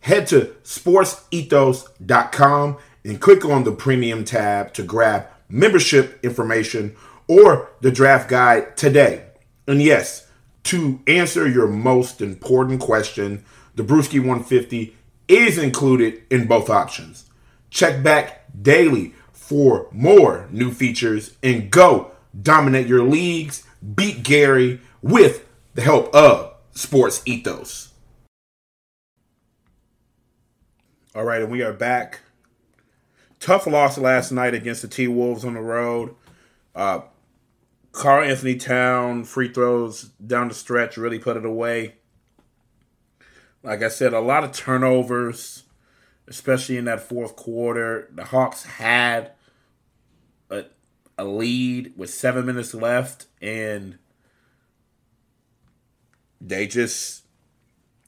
Head 0.00 0.26
to 0.28 0.54
sportsethos.com 0.62 2.78
and 3.04 3.20
click 3.20 3.44
on 3.44 3.64
the 3.64 3.72
premium 3.72 4.24
tab 4.24 4.72
to 4.74 4.82
grab 4.82 5.26
membership 5.48 6.18
information 6.22 6.94
or 7.26 7.68
the 7.80 7.90
draft 7.90 8.28
guide 8.28 8.76
today. 8.76 9.24
And 9.66 9.82
yes, 9.82 10.28
to 10.64 11.00
answer 11.06 11.48
your 11.48 11.66
most 11.66 12.20
important 12.20 12.80
question, 12.80 13.44
the 13.74 13.82
Brewski 13.82 14.18
150 14.18 14.94
is 15.28 15.58
included 15.58 16.22
in 16.30 16.46
both 16.46 16.68
options. 16.70 17.26
Check 17.70 18.02
back 18.02 18.46
daily 18.60 19.14
for 19.32 19.88
more 19.92 20.48
new 20.50 20.72
features 20.72 21.36
and 21.42 21.70
go 21.70 22.12
dominate 22.40 22.86
your 22.86 23.02
leagues, 23.02 23.64
beat 23.94 24.22
Gary 24.22 24.80
with 25.02 25.46
the 25.74 25.82
help 25.82 26.14
of 26.14 26.54
Sports 26.72 27.22
Ethos. 27.24 27.92
All 31.14 31.24
right, 31.24 31.42
and 31.42 31.50
we 31.50 31.62
are 31.62 31.72
back 31.72 32.20
tough 33.40 33.66
loss 33.66 33.98
last 33.98 34.30
night 34.32 34.54
against 34.54 34.82
the 34.82 34.88
T 34.88 35.08
Wolves 35.08 35.44
on 35.44 35.54
the 35.54 35.60
road. 35.60 36.14
Uh, 36.74 37.00
Karl-Anthony 37.92 38.56
Town 38.56 39.24
free 39.24 39.52
throws 39.52 40.02
down 40.24 40.48
the 40.48 40.54
stretch 40.54 40.96
really 40.96 41.18
put 41.18 41.36
it 41.36 41.44
away. 41.44 41.94
Like 43.68 43.82
I 43.82 43.88
said, 43.88 44.14
a 44.14 44.20
lot 44.20 44.44
of 44.44 44.52
turnovers, 44.52 45.64
especially 46.26 46.78
in 46.78 46.86
that 46.86 47.02
fourth 47.02 47.36
quarter. 47.36 48.08
The 48.14 48.24
Hawks 48.24 48.64
had 48.64 49.32
a, 50.48 50.64
a 51.18 51.24
lead 51.26 51.92
with 51.94 52.08
seven 52.08 52.46
minutes 52.46 52.72
left, 52.72 53.26
and 53.42 53.98
they 56.40 56.66
just, 56.66 57.24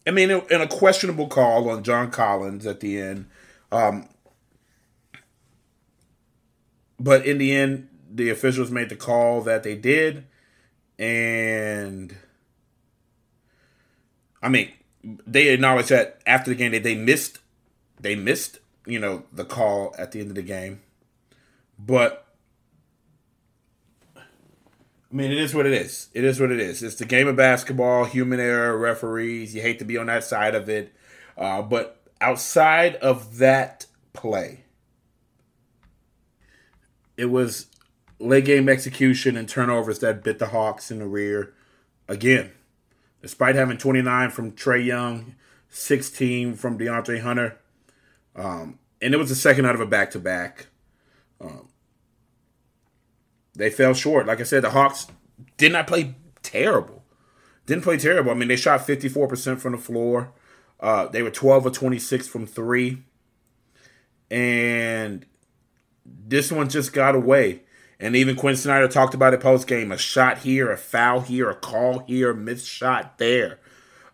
I 0.07 0.13
mean, 0.13 0.31
in 0.31 0.63
a 0.63 0.67
questionable 0.67 1.27
call 1.27 1.69
on 1.69 1.85
John 1.85 2.11
Collins 2.11 2.65
at 2.65 2.81
the 2.81 2.99
end. 2.99 3.27
Um, 3.71 4.09
but 6.99 7.27
in 7.27 7.37
the 7.37 7.55
end, 7.55 7.91
the 8.11 8.31
officials 8.31 8.71
made 8.71 8.89
the 8.89 8.97
call 8.97 9.43
that 9.43 9.63
they 9.63 9.77
did, 9.77 10.25
and 10.99 12.17
I 14.43 14.49
mean, 14.49 14.71
they 15.03 15.49
acknowledged 15.49 15.89
that 15.89 16.21
after 16.27 16.51
the 16.51 16.55
game 16.55 16.73
that 16.73 16.83
they 16.83 16.95
missed, 16.95 17.39
they 17.99 18.15
missed, 18.15 18.59
you 18.87 18.99
know, 18.99 19.25
the 19.33 19.45
call 19.45 19.95
at 19.99 20.13
the 20.13 20.21
end 20.21 20.31
of 20.31 20.35
the 20.37 20.43
game, 20.43 20.81
but. 21.79 22.27
I 24.17 25.17
mean, 25.17 25.33
it 25.33 25.39
is 25.39 25.53
what 25.55 25.67
it 25.67 25.73
is. 25.73 26.09
It 26.15 26.23
is 26.23 26.39
what 26.39 26.53
it 26.53 26.61
is. 26.61 26.85
It's 26.85 26.95
the 26.95 27.05
game 27.05 27.27
of 27.27 27.35
basketball, 27.35 28.05
human 28.05 28.39
error, 28.39 28.79
referees. 28.79 29.53
You 29.57 29.61
hate 29.61 29.81
to 29.81 29.85
be 29.85 29.99
on 29.99 30.07
that 30.07 30.23
side 30.23 30.55
of 30.55 30.69
it. 30.69 30.95
Uh, 31.37 31.63
but 31.63 32.01
outside 32.21 32.95
of 32.97 33.39
that 33.39 33.87
play, 34.13 34.65
it 37.17 37.27
was 37.27 37.67
late 38.21 38.45
game 38.45 38.69
execution 38.69 39.37
and 39.37 39.49
turnovers 39.49 39.99
that 39.99 40.23
bit 40.23 40.39
the 40.39 40.49
Hawks 40.49 40.91
in 40.91 41.01
the 41.01 41.07
rear 41.07 41.55
again. 42.09 42.53
Despite 43.23 43.55
having 43.55 43.79
29 43.79 44.31
from 44.31 44.53
Trae 44.53 44.85
Young, 44.85 45.35
16 45.69 46.55
from 46.55 46.79
DeAndre 46.79 47.21
Hunter. 47.21 47.59
Um, 48.35 48.79
and 49.03 49.15
it 49.15 49.19
was 49.19 49.29
the 49.29 49.35
second 49.35 49.67
out 49.67 49.75
of 49.75 49.81
a 49.81 49.87
back 49.87 50.11
to 50.13 50.19
back. 50.19 50.69
They 53.55 53.71
fell 53.71 53.95
short. 53.95 54.27
Like 54.27 54.41
I 54.41 54.45
said, 54.45 54.63
the 54.63 54.71
Hawks 54.71 55.07
did 55.57 55.73
not 55.73 55.87
play 55.87 56.15
terrible. 56.43 57.05
Didn't 57.67 57.85
play 57.85 57.99
terrible. 57.99 58.31
I 58.31 58.35
mean, 58.35 58.49
they 58.49 58.57
shot 58.57 58.81
54% 58.87 59.59
from 59.59 59.73
the 59.73 59.79
floor. 59.79 60.33
Uh, 60.81 61.09
they 61.09 61.23
were 61.23 61.31
12 61.31 61.67
or 61.67 61.71
26 61.71 62.27
from 62.27 62.47
three. 62.47 63.03
And 64.31 65.27
this 66.07 66.51
one 66.51 66.69
just 66.69 66.93
got 66.93 67.15
away. 67.15 67.63
And 68.01 68.17
even 68.17 68.35
Quin 68.35 68.57
Snyder 68.57 68.89
talked 68.89 69.13
about 69.13 69.35
it 69.35 69.41
post 69.41 69.67
game 69.67 69.93
a 69.93 69.99
shot 69.99 70.39
here, 70.39 70.73
a 70.73 70.79
foul 70.79 71.21
here, 71.21 71.51
a 71.51 71.55
call 71.55 72.01
here, 72.01 72.31
a 72.31 72.35
missed 72.35 72.67
shot 72.67 73.19
there. 73.19 73.61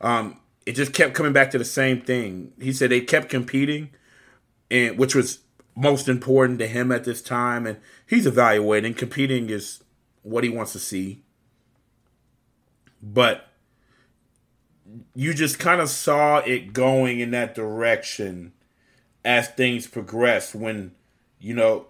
Um, 0.01 0.41
it 0.67 0.73
just 0.73 0.93
kept 0.93 1.15
coming 1.15 1.33
back 1.33 1.53
to 1.53 1.59
the 1.59 1.65
same 1.65 2.01
thing. 2.01 2.53
He 2.61 2.73
said 2.73 2.91
they 2.91 3.01
kept 3.01 3.29
competing, 3.29 3.91
and 4.73 4.99
which 4.99 5.15
was 5.15 5.39
most 5.77 6.09
important 6.09 6.59
to 6.59 6.67
him 6.67 6.91
at 6.91 7.05
this 7.05 7.23
time. 7.23 7.65
And 7.65 7.79
he's 8.09 8.27
evaluating. 8.27 8.95
Competing 8.95 9.51
is 9.51 9.85
what 10.23 10.43
he 10.43 10.51
wants 10.51 10.73
to 10.73 10.81
see. 10.81 11.23
But 13.01 13.47
you 15.15 15.33
just 15.33 15.61
kind 15.61 15.81
of 15.81 15.89
saw 15.89 16.39
it 16.39 16.73
going 16.73 17.21
in 17.21 17.31
that 17.31 17.55
direction 17.55 18.53
as 19.25 19.49
things 19.49 19.87
progressed 19.87 20.57
when, 20.57 20.93
you 21.39 21.55
know, 21.55 21.87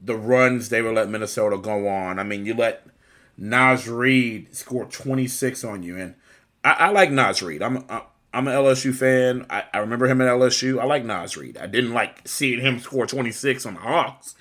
the 0.00 0.16
runs 0.16 0.68
they 0.68 0.82
would 0.82 0.94
let 0.94 1.08
Minnesota 1.08 1.58
go 1.58 1.88
on. 1.88 2.18
I 2.18 2.22
mean, 2.22 2.46
you 2.46 2.54
let 2.54 2.86
Naz 3.36 3.88
Reid 3.88 4.54
score 4.54 4.86
26 4.86 5.64
on 5.64 5.82
you. 5.82 5.96
And 5.96 6.14
I, 6.64 6.72
I 6.72 6.88
like 6.90 7.10
Naz 7.10 7.42
Reid. 7.42 7.62
I'm, 7.62 7.84
I'm 8.32 8.46
an 8.46 8.54
LSU 8.54 8.94
fan. 8.94 9.46
I, 9.50 9.64
I 9.72 9.78
remember 9.78 10.06
him 10.06 10.20
at 10.20 10.28
LSU. 10.28 10.80
I 10.80 10.84
like 10.84 11.04
Naz 11.04 11.36
Reid. 11.36 11.58
I 11.58 11.66
didn't 11.66 11.92
like 11.92 12.26
seeing 12.26 12.60
him 12.60 12.78
score 12.78 13.06
26 13.06 13.66
on 13.66 13.74
the 13.74 13.80
Hawks. 13.80 14.34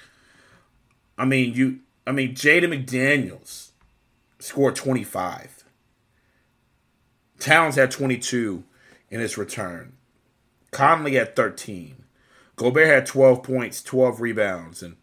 I 1.17 1.25
mean, 1.25 1.53
you. 1.53 1.79
I 2.07 2.11
mean, 2.11 2.33
Jaden 2.33 2.85
McDaniels 2.85 3.69
scored 4.39 4.75
25. 4.75 5.63
Towns 7.39 7.75
had 7.75 7.91
22 7.91 8.63
in 9.09 9.19
his 9.19 9.37
return. 9.37 9.93
Conley 10.71 11.15
had 11.15 11.35
13. 11.35 12.03
Gobert 12.55 12.87
had 12.87 13.05
12 13.05 13.43
points, 13.43 13.81
12 13.81 14.21
rebounds, 14.21 14.83
and 14.83 14.97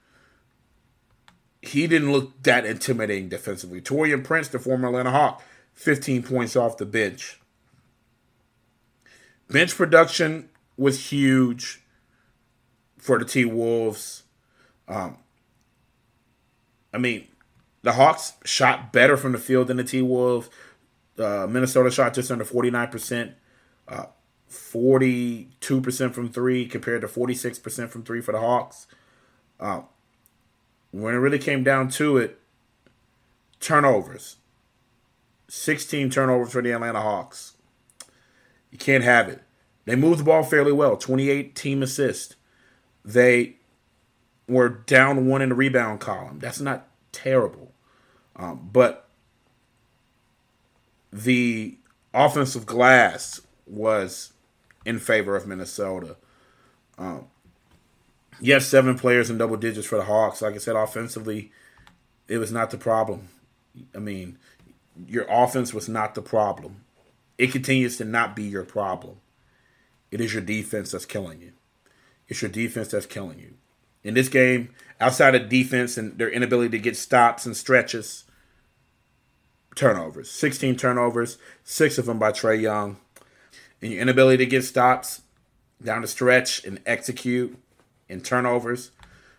he 1.68 1.86
didn't 1.86 2.12
look 2.12 2.42
that 2.42 2.64
intimidating 2.64 3.28
defensively. 3.28 3.80
Taurean 3.80 4.24
Prince, 4.24 4.48
the 4.48 4.58
former 4.58 4.88
Atlanta 4.88 5.10
Hawk, 5.10 5.42
15 5.74 6.22
points 6.22 6.56
off 6.56 6.76
the 6.76 6.86
bench. 6.86 7.40
Bench 9.48 9.74
production 9.76 10.48
was 10.76 11.10
huge 11.10 11.82
for 12.98 13.18
the 13.18 13.24
T 13.24 13.44
Wolves. 13.44 14.24
Um, 14.88 15.18
I 16.92 16.98
mean, 16.98 17.26
the 17.82 17.92
Hawks 17.92 18.34
shot 18.44 18.92
better 18.92 19.16
from 19.16 19.32
the 19.32 19.38
field 19.38 19.68
than 19.68 19.76
the 19.76 19.84
T 19.84 20.02
Wolves. 20.02 20.50
Uh, 21.18 21.46
Minnesota 21.48 21.90
shot 21.90 22.14
just 22.14 22.30
under 22.30 22.44
49%, 22.44 23.34
uh, 23.88 24.06
42% 24.50 26.12
from 26.12 26.28
three 26.28 26.66
compared 26.66 27.00
to 27.02 27.06
46% 27.06 27.88
from 27.88 28.02
three 28.02 28.20
for 28.20 28.32
the 28.32 28.40
Hawks. 28.40 28.86
Uh, 29.58 29.82
when 31.02 31.14
it 31.14 31.18
really 31.18 31.38
came 31.38 31.62
down 31.64 31.88
to 31.90 32.16
it, 32.16 32.38
turnovers 33.60 34.36
16 35.48 36.10
turnovers 36.10 36.52
for 36.52 36.62
the 36.62 36.72
Atlanta 36.72 37.00
Hawks. 37.00 37.54
You 38.70 38.78
can't 38.78 39.04
have 39.04 39.28
it. 39.28 39.42
They 39.84 39.94
moved 39.94 40.20
the 40.20 40.24
ball 40.24 40.42
fairly 40.42 40.72
well 40.72 40.96
28 40.96 41.54
team 41.54 41.82
assists. 41.82 42.34
They 43.04 43.56
were 44.48 44.68
down 44.68 45.26
one 45.26 45.42
in 45.42 45.50
the 45.50 45.54
rebound 45.54 46.00
column. 46.00 46.40
That's 46.40 46.60
not 46.60 46.88
terrible. 47.12 47.72
Um, 48.34 48.68
but 48.72 49.08
the 51.12 51.78
offensive 52.12 52.66
glass 52.66 53.40
was 53.66 54.32
in 54.84 54.98
favor 54.98 55.36
of 55.36 55.46
Minnesota. 55.46 56.16
Um, 56.98 57.26
yes, 58.40 58.66
seven 58.66 58.98
players 58.98 59.30
in 59.30 59.38
double 59.38 59.56
digits 59.56 59.86
for 59.86 59.96
the 59.96 60.04
Hawks. 60.04 60.42
Like 60.42 60.54
I 60.54 60.58
said, 60.58 60.76
offensively, 60.76 61.52
it 62.28 62.38
was 62.38 62.52
not 62.52 62.70
the 62.70 62.78
problem. 62.78 63.28
I 63.94 63.98
mean, 63.98 64.38
your 65.06 65.26
offense 65.28 65.74
was 65.74 65.88
not 65.88 66.14
the 66.14 66.22
problem. 66.22 66.84
It 67.38 67.52
continues 67.52 67.98
to 67.98 68.04
not 68.04 68.34
be 68.34 68.44
your 68.44 68.64
problem. 68.64 69.16
It 70.10 70.20
is 70.20 70.32
your 70.32 70.42
defense 70.42 70.92
that's 70.92 71.04
killing 71.04 71.40
you. 71.42 71.52
It's 72.28 72.40
your 72.40 72.50
defense 72.50 72.88
that's 72.88 73.06
killing 73.06 73.38
you. 73.38 73.54
In 74.02 74.14
this 74.14 74.28
game, 74.28 74.70
outside 75.00 75.34
of 75.34 75.48
defense 75.48 75.96
and 75.98 76.16
their 76.16 76.30
inability 76.30 76.70
to 76.70 76.78
get 76.78 76.96
stops 76.96 77.44
and 77.44 77.56
stretches, 77.56 78.24
turnovers. 79.74 80.30
16 80.30 80.76
turnovers, 80.76 81.38
six 81.64 81.98
of 81.98 82.06
them 82.06 82.18
by 82.18 82.32
Trae 82.32 82.60
Young. 82.60 82.96
And 83.82 83.92
your 83.92 84.00
inability 84.00 84.44
to 84.44 84.50
get 84.50 84.64
stops 84.64 85.22
down 85.82 86.02
the 86.02 86.08
stretch 86.08 86.64
and 86.64 86.80
execute 86.86 87.58
in 88.08 88.20
turnovers 88.20 88.90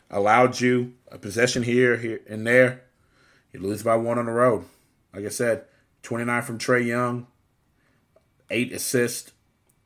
allowed 0.09 0.59
you 0.59 0.93
a 1.11 1.17
possession 1.17 1.63
here, 1.63 1.97
here, 1.97 2.21
and 2.27 2.45
there. 2.45 2.83
You 3.51 3.59
lose 3.59 3.83
by 3.83 3.95
one 3.95 4.17
on 4.17 4.25
the 4.25 4.31
road. 4.31 4.65
Like 5.13 5.25
I 5.25 5.29
said, 5.29 5.65
29 6.03 6.41
from 6.41 6.57
Trae 6.57 6.85
Young, 6.85 7.27
eight 8.49 8.71
assists, 8.71 9.31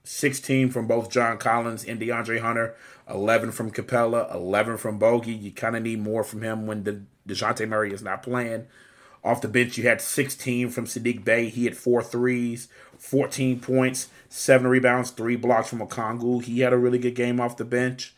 16 0.04 0.72
from 0.72 0.88
both 0.88 1.12
John 1.12 1.38
Collins 1.38 1.86
and 1.86 2.00
DeAndre 2.00 2.42
Hunter, 2.42 2.76
11 3.10 3.52
from 3.52 3.72
Capela, 3.72 4.34
11 4.34 4.78
from 4.78 4.98
Bogey. 4.98 5.34
You 5.34 5.52
kind 5.52 5.76
of 5.76 5.84
need 5.84 6.00
more 6.00 6.24
from 6.24 6.42
him 6.42 6.66
when 6.66 6.84
the 6.84 7.04
DeJounte 7.28 7.68
Murray 7.68 7.94
is 7.94 8.02
not 8.02 8.24
playing. 8.24 8.68
Off 9.24 9.42
the 9.42 9.48
bench, 9.48 9.78
you 9.78 9.84
had 9.88 10.02
16 10.02 10.70
from 10.70 10.86
Saddiq 10.86 11.24
Bey. 11.24 11.50
He 11.50 11.66
had 11.66 11.78
four 11.78 12.02
threes, 12.02 12.68
14 12.98 13.60
points, 13.60 14.10
seven 14.30 14.68
rebounds, 14.68 15.12
three 15.12 15.36
blocks 15.36 15.70
from 15.70 15.80
Okongwu. 15.80 16.44
He 16.44 16.62
had 16.62 16.74
a 16.74 16.78
really 16.78 16.98
good 16.98 17.14
game 17.14 17.40
off 17.40 17.58
the 17.58 17.66
bench. 17.66 18.16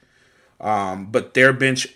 Um, 0.63 1.07
but 1.11 1.33
their 1.33 1.51
bench 1.53 1.89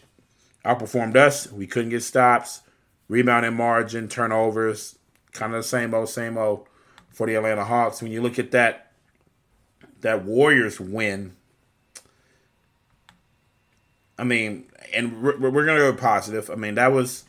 outperformed 0.66 1.16
us. 1.16 1.50
We 1.52 1.66
couldn't 1.66 1.90
get 1.90 2.04
stops, 2.04 2.62
rebounding 3.08 3.56
margin, 3.56 4.10
turnovers, 4.10 5.00
kind 5.32 5.54
of 5.54 5.64
the 5.64 5.68
same 5.68 5.94
old, 5.94 6.10
same 6.10 6.38
old 6.38 6.68
for 7.10 7.26
the 7.26 7.36
Atlanta 7.36 7.64
Hawks. 7.64 8.02
When 8.02 8.12
you 8.12 8.22
look 8.22 8.38
at 8.38 8.52
that 8.52 8.92
that 10.02 10.26
Warriors 10.26 10.80
win, 10.80 11.36
I 14.20 14.26
mean, 14.26 14.66
and 14.94 15.24
we're, 15.24 15.38
we're 15.50 15.66
to 15.66 15.78
go 15.78 15.94
positive. 15.94 16.50
I 16.50 16.56
mean, 16.56 16.76
that 16.76 16.92
was 16.92 17.24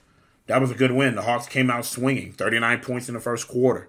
that 0.48 0.60
was 0.60 0.72
a 0.72 0.74
good 0.74 0.92
win. 0.92 1.14
The 1.14 1.22
Hawks 1.22 1.46
came 1.46 1.70
out 1.70 1.84
swinging, 1.84 2.32
39 2.32 2.80
points 2.80 3.08
in 3.08 3.14
the 3.14 3.20
first 3.20 3.46
quarter, 3.46 3.88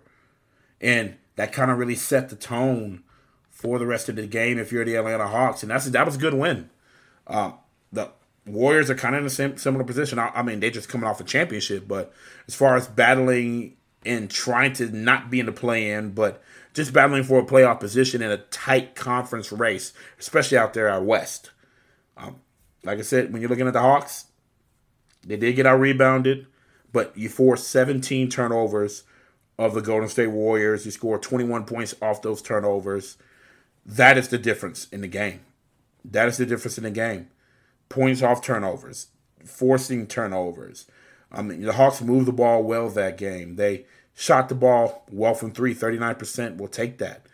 and 0.80 1.16
that 1.36 1.52
kind 1.52 1.72
of 1.72 1.80
really 1.80 1.96
set 1.96 2.30
the 2.30 2.36
tone 2.36 3.04
for 3.50 3.80
the 3.80 3.88
rest 3.88 4.08
of 4.08 4.18
the 4.18 4.28
game 4.28 4.60
if 4.60 4.72
you're 4.72 4.86
the 4.86 4.96
Atlanta 4.96 5.28
Hawks, 5.28 5.64
and 5.64 5.72
that's 5.72 5.86
that 5.86 6.06
was 6.06 6.16
a 6.16 6.20
good 6.20 6.36
win. 6.36 6.70
Um, 7.30 7.54
the 7.92 8.12
Warriors 8.46 8.90
are 8.90 8.96
kind 8.96 9.16
of 9.16 9.22
in 9.22 9.28
a 9.28 9.30
same 9.30 9.58
similar 9.58 9.84
position. 9.84 10.20
I, 10.20 10.30
I 10.30 10.42
mean, 10.42 10.60
they're 10.60 10.72
just 10.72 10.90
coming 10.90 11.08
off 11.08 11.22
a 11.22 11.24
championship, 11.24 11.88
but 11.88 12.12
as 12.48 12.56
far 12.56 12.76
as 12.76 12.88
battling 12.88 13.78
and 14.06 14.30
trying 14.30 14.74
to 14.74 14.90
not 14.90 15.30
be 15.30 15.40
in 15.40 15.46
the 15.46 15.52
play 15.52 15.92
in, 15.92 16.12
but 16.12 16.42
just 16.74 16.94
battling 16.94 17.24
for 17.24 17.40
a 17.40 17.46
playoff 17.46 17.80
position 17.80 18.22
in 18.22 18.32
a 18.32 18.38
tight 18.38 18.96
conference 18.96 19.52
race, 19.52 19.94
especially 20.20 20.58
out 20.58 20.74
there 20.74 20.90
out 20.90 21.04
west. 21.04 21.52
Um, 22.18 22.38
like 22.84 23.00
I 23.00 23.04
said, 23.04 23.32
when 23.32 23.42
you're 23.42 23.50
looking 23.50 23.68
at 23.68 23.74
the 23.74 23.82
Hawks, 23.82 24.26
they 25.26 25.38
did 25.38 25.56
get 25.56 25.66
out 25.66 25.80
rebounded, 25.80 26.48
but 26.92 27.16
you 27.18 27.30
forced 27.30 27.68
17 27.70 28.30
turnovers 28.30 29.04
of 29.58 29.74
the 29.74 29.82
Golden 29.82 30.08
State 30.08 30.28
Warriors. 30.28 30.86
You 30.86 30.92
scored 30.92 31.22
21 31.22 31.66
points 31.66 31.94
off 32.02 32.22
those 32.22 32.42
turnovers. 32.42 33.18
That 33.86 34.18
is 34.18 34.30
the 34.30 34.38
difference 34.38 34.88
in 34.92 35.02
the 35.02 35.08
game. 35.08 35.42
That 36.12 36.28
is 36.28 36.38
the 36.38 36.46
difference 36.46 36.78
in 36.78 36.84
the 36.84 36.92
game. 36.92 37.30
Points 37.88 38.22
off 38.22 38.42
turnovers, 38.42 39.08
forcing 39.44 40.08
turnovers. 40.08 40.86
I 41.32 41.42
mean, 41.42 41.62
the 41.62 41.74
Hawks 41.74 42.02
moved 42.02 42.28
the 42.28 42.34
ball 42.34 42.64
well 42.64 42.90
that 42.90 43.18
game. 43.18 43.56
They 43.56 43.86
shot 44.16 44.50
the 44.50 44.56
ball 44.56 45.06
well 45.12 45.34
from 45.34 45.52
three, 45.52 45.76
39%. 45.76 46.58
We'll 46.58 46.68
take 46.68 46.98
that. 46.98 47.26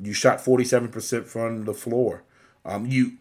You 0.00 0.12
shot 0.12 0.38
47% 0.38 1.24
from 1.26 1.64
the 1.64 1.74
floor. 1.74 2.24
Um, 2.64 2.86
you 2.86 3.12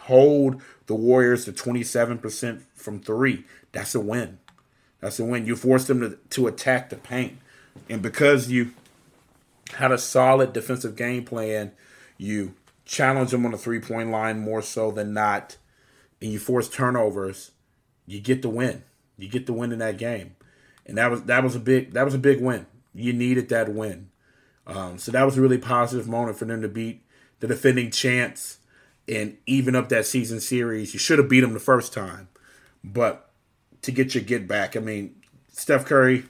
hold 0.00 0.62
the 0.86 0.94
Warriors 0.94 1.46
to 1.46 1.52
27% 1.52 2.62
from 2.74 3.00
three. 3.00 3.44
That's 3.72 3.94
a 3.94 4.00
win. 4.00 4.38
That's 5.00 5.18
a 5.18 5.24
win. 5.24 5.46
You 5.46 5.56
forced 5.56 5.88
them 5.88 6.00
to, 6.00 6.18
to 6.30 6.46
attack 6.46 6.90
the 6.90 6.96
paint. 6.96 7.38
And 7.88 8.02
because 8.02 8.50
you 8.50 8.72
had 9.74 9.90
a 9.90 9.98
solid 9.98 10.52
defensive 10.52 10.96
game 10.96 11.24
plan, 11.24 11.72
you 12.18 12.54
challenge 12.84 13.30
them 13.30 13.44
on 13.46 13.52
the 13.52 13.58
three 13.58 13.80
point 13.80 14.10
line 14.10 14.40
more 14.40 14.62
so 14.62 14.90
than 14.90 15.12
not, 15.12 15.56
and 16.20 16.32
you 16.32 16.38
force 16.38 16.68
turnovers, 16.68 17.52
you 18.06 18.20
get 18.20 18.42
the 18.42 18.48
win. 18.48 18.84
You 19.16 19.28
get 19.28 19.46
the 19.46 19.52
win 19.52 19.70
in 19.72 19.78
that 19.78 19.96
game, 19.96 20.34
and 20.86 20.98
that 20.98 21.10
was 21.10 21.22
that 21.24 21.44
was 21.44 21.54
a 21.54 21.60
big 21.60 21.92
that 21.92 22.04
was 22.04 22.14
a 22.14 22.18
big 22.18 22.40
win. 22.40 22.66
You 22.92 23.12
needed 23.12 23.48
that 23.50 23.72
win, 23.72 24.10
um, 24.66 24.98
so 24.98 25.12
that 25.12 25.22
was 25.24 25.38
a 25.38 25.40
really 25.40 25.58
positive 25.58 26.08
moment 26.08 26.36
for 26.36 26.46
them 26.46 26.62
to 26.62 26.68
beat 26.68 27.04
the 27.38 27.46
defending 27.46 27.90
champs 27.90 28.58
and 29.06 29.36
even 29.46 29.76
up 29.76 29.88
that 29.90 30.06
season 30.06 30.40
series. 30.40 30.92
You 30.92 30.98
should 30.98 31.18
have 31.18 31.28
beat 31.28 31.40
them 31.40 31.52
the 31.52 31.60
first 31.60 31.92
time, 31.92 32.28
but 32.82 33.30
to 33.82 33.92
get 33.92 34.14
your 34.16 34.24
get 34.24 34.48
back, 34.48 34.76
I 34.76 34.80
mean, 34.80 35.14
Steph 35.52 35.84
Curry, 35.84 36.24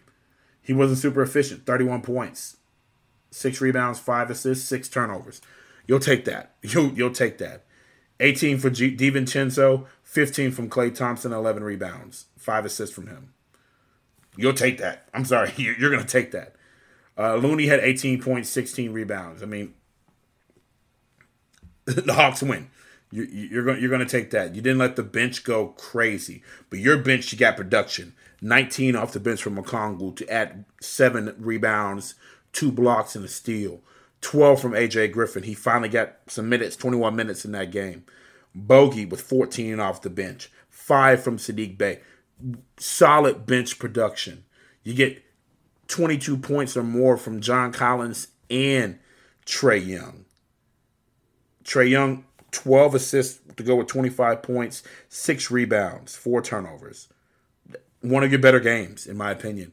he 0.60 0.74
wasn't 0.74 0.98
super 0.98 1.22
efficient. 1.22 1.64
Thirty-one 1.64 2.02
points, 2.02 2.58
six 3.30 3.62
rebounds, 3.62 3.98
five 3.98 4.28
assists, 4.30 4.68
six 4.68 4.90
turnovers. 4.90 5.40
You'll 5.86 6.00
take 6.00 6.24
that. 6.24 6.54
You'll 6.62 6.92
you'll 6.92 7.10
take 7.10 7.38
that. 7.38 7.64
18 8.20 8.58
for 8.58 8.70
G- 8.70 8.96
DiVincenzo, 8.96 9.86
15 10.04 10.52
from 10.52 10.70
Klay 10.70 10.94
Thompson, 10.94 11.32
11 11.32 11.64
rebounds, 11.64 12.26
five 12.38 12.64
assists 12.64 12.94
from 12.94 13.08
him. 13.08 13.34
You'll 14.36 14.54
take 14.54 14.78
that. 14.78 15.08
I'm 15.12 15.24
sorry, 15.24 15.52
you're 15.56 15.90
going 15.90 16.04
to 16.04 16.08
take 16.08 16.30
that. 16.30 16.54
Uh, 17.18 17.36
Looney 17.36 17.66
had 17.66 17.80
18 17.80 18.22
points, 18.22 18.48
16 18.50 18.92
rebounds. 18.92 19.42
I 19.42 19.46
mean, 19.46 19.74
the 21.84 22.14
Hawks 22.14 22.42
win. 22.42 22.70
You, 23.10 23.24
you're 23.24 23.64
going 23.64 23.80
you're 23.80 23.90
going 23.90 24.04
to 24.04 24.06
take 24.06 24.30
that. 24.30 24.54
You 24.54 24.62
didn't 24.62 24.78
let 24.78 24.96
the 24.96 25.04
bench 25.04 25.44
go 25.44 25.68
crazy, 25.68 26.42
but 26.70 26.80
your 26.80 26.96
bench 26.96 27.32
you 27.32 27.38
got 27.38 27.56
production. 27.56 28.14
19 28.40 28.96
off 28.96 29.12
the 29.12 29.20
bench 29.20 29.42
from 29.42 29.56
Okongwu 29.56 30.16
to 30.16 30.28
add 30.28 30.64
seven 30.80 31.34
rebounds, 31.38 32.14
two 32.52 32.72
blocks, 32.72 33.14
and 33.14 33.24
a 33.24 33.28
steal. 33.28 33.80
12 34.24 34.60
from 34.60 34.72
AJ 34.72 35.12
Griffin. 35.12 35.42
He 35.42 35.52
finally 35.52 35.90
got 35.90 36.14
some 36.28 36.48
minutes, 36.48 36.76
21 36.76 37.14
minutes 37.14 37.44
in 37.44 37.52
that 37.52 37.70
game. 37.70 38.04
Bogey 38.54 39.04
with 39.04 39.20
14 39.20 39.78
off 39.78 40.00
the 40.00 40.08
bench. 40.08 40.50
Five 40.70 41.22
from 41.22 41.36
Saddiq 41.36 41.76
Bey. 41.76 42.00
Solid 42.78 43.44
bench 43.44 43.78
production. 43.78 44.44
You 44.82 44.94
get 44.94 45.22
22 45.88 46.38
points 46.38 46.74
or 46.74 46.82
more 46.82 47.18
from 47.18 47.42
John 47.42 47.70
Collins 47.70 48.28
and 48.48 48.98
Trae 49.44 49.86
Young. 49.86 50.24
Trae 51.62 51.90
Young, 51.90 52.24
12 52.50 52.94
assists 52.94 53.40
to 53.56 53.62
go 53.62 53.76
with 53.76 53.88
25 53.88 54.42
points, 54.42 54.82
six 55.10 55.50
rebounds, 55.50 56.16
four 56.16 56.40
turnovers. 56.40 57.08
One 58.00 58.24
of 58.24 58.32
your 58.32 58.40
better 58.40 58.60
games, 58.60 59.06
in 59.06 59.18
my 59.18 59.30
opinion. 59.30 59.72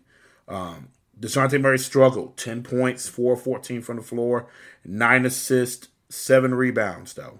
Um, 0.49 0.89
DeJounte 1.21 1.62
Murray 1.62 1.79
struggled 1.79 2.36
10 2.38 2.63
points, 2.63 3.07
4 3.07 3.38
14 3.38 3.81
from 3.81 3.97
the 3.97 4.03
floor, 4.03 4.47
9 4.84 5.25
assists, 5.25 5.88
7 6.10 6.53
rebounds, 6.53 7.13
though. 7.13 7.39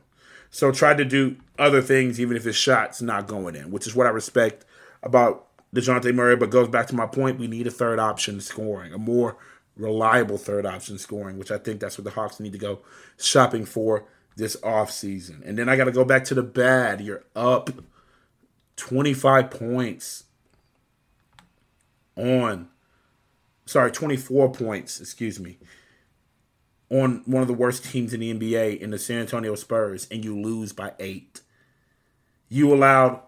So 0.52 0.72
tried 0.72 0.98
to 0.98 1.06
do 1.06 1.38
other 1.58 1.82
things, 1.82 2.20
even 2.20 2.38
if 2.38 2.44
his 2.44 2.56
shot's 2.56 3.02
not 3.02 3.28
going 3.28 3.56
in, 3.56 3.72
which 3.72 3.88
is 3.88 3.96
what 3.96 4.06
I 4.06 4.12
respect 4.12 4.65
about 5.02 5.48
DeJounte 5.74 6.13
Murray, 6.13 6.36
but 6.36 6.50
goes 6.50 6.67
back 6.67 6.88
to 6.88 6.96
my 6.96 7.08
point. 7.08 7.39
We 7.39 7.48
need 7.48 7.67
a 7.67 7.72
third 7.72 8.00
option 8.00 8.39
scoring, 8.39 8.94
a 8.94 8.98
more 8.98 9.38
reliable 9.78 10.38
third 10.38 10.65
option 10.65 10.98
scoring, 10.98 11.38
which 11.38 11.52
I 11.52 11.58
think 11.58 11.80
that's 11.80 11.98
what 11.98 12.06
the 12.06 12.12
Hawks 12.12 12.39
need 12.39 12.52
to 12.52 12.60
go 12.60 12.80
shopping 13.17 13.65
for 13.65 14.06
this 14.36 14.56
offseason. 14.58 15.41
And 15.46 15.58
then 15.58 15.70
I 15.70 15.76
got 15.76 15.86
to 15.86 15.91
go 15.91 16.06
back 16.06 16.26
to 16.26 16.36
the 16.36 16.44
bad. 16.44 17.02
You're 17.02 17.24
up 17.36 17.70
25 18.76 19.50
points 19.50 20.26
on, 22.15 22.67
sorry, 23.72 23.92
24 23.92 24.52
points, 24.52 25.00
excuse 25.00 25.40
me, 25.40 25.58
on 26.90 27.24
one 27.26 27.42
of 27.42 27.48
the 27.48 27.54
worst 27.54 27.86
teams 27.86 28.14
in 28.14 28.20
the 28.20 28.34
NBA 28.34 28.80
in 28.80 28.92
the 28.92 29.00
San 29.00 29.22
Antonio 29.22 29.56
Spurs, 29.56 30.08
and 30.12 30.26
you 30.26 30.40
lose 30.40 30.74
by 30.74 30.94
eight. 31.00 31.42
You 32.50 32.74
allowed 32.74 33.22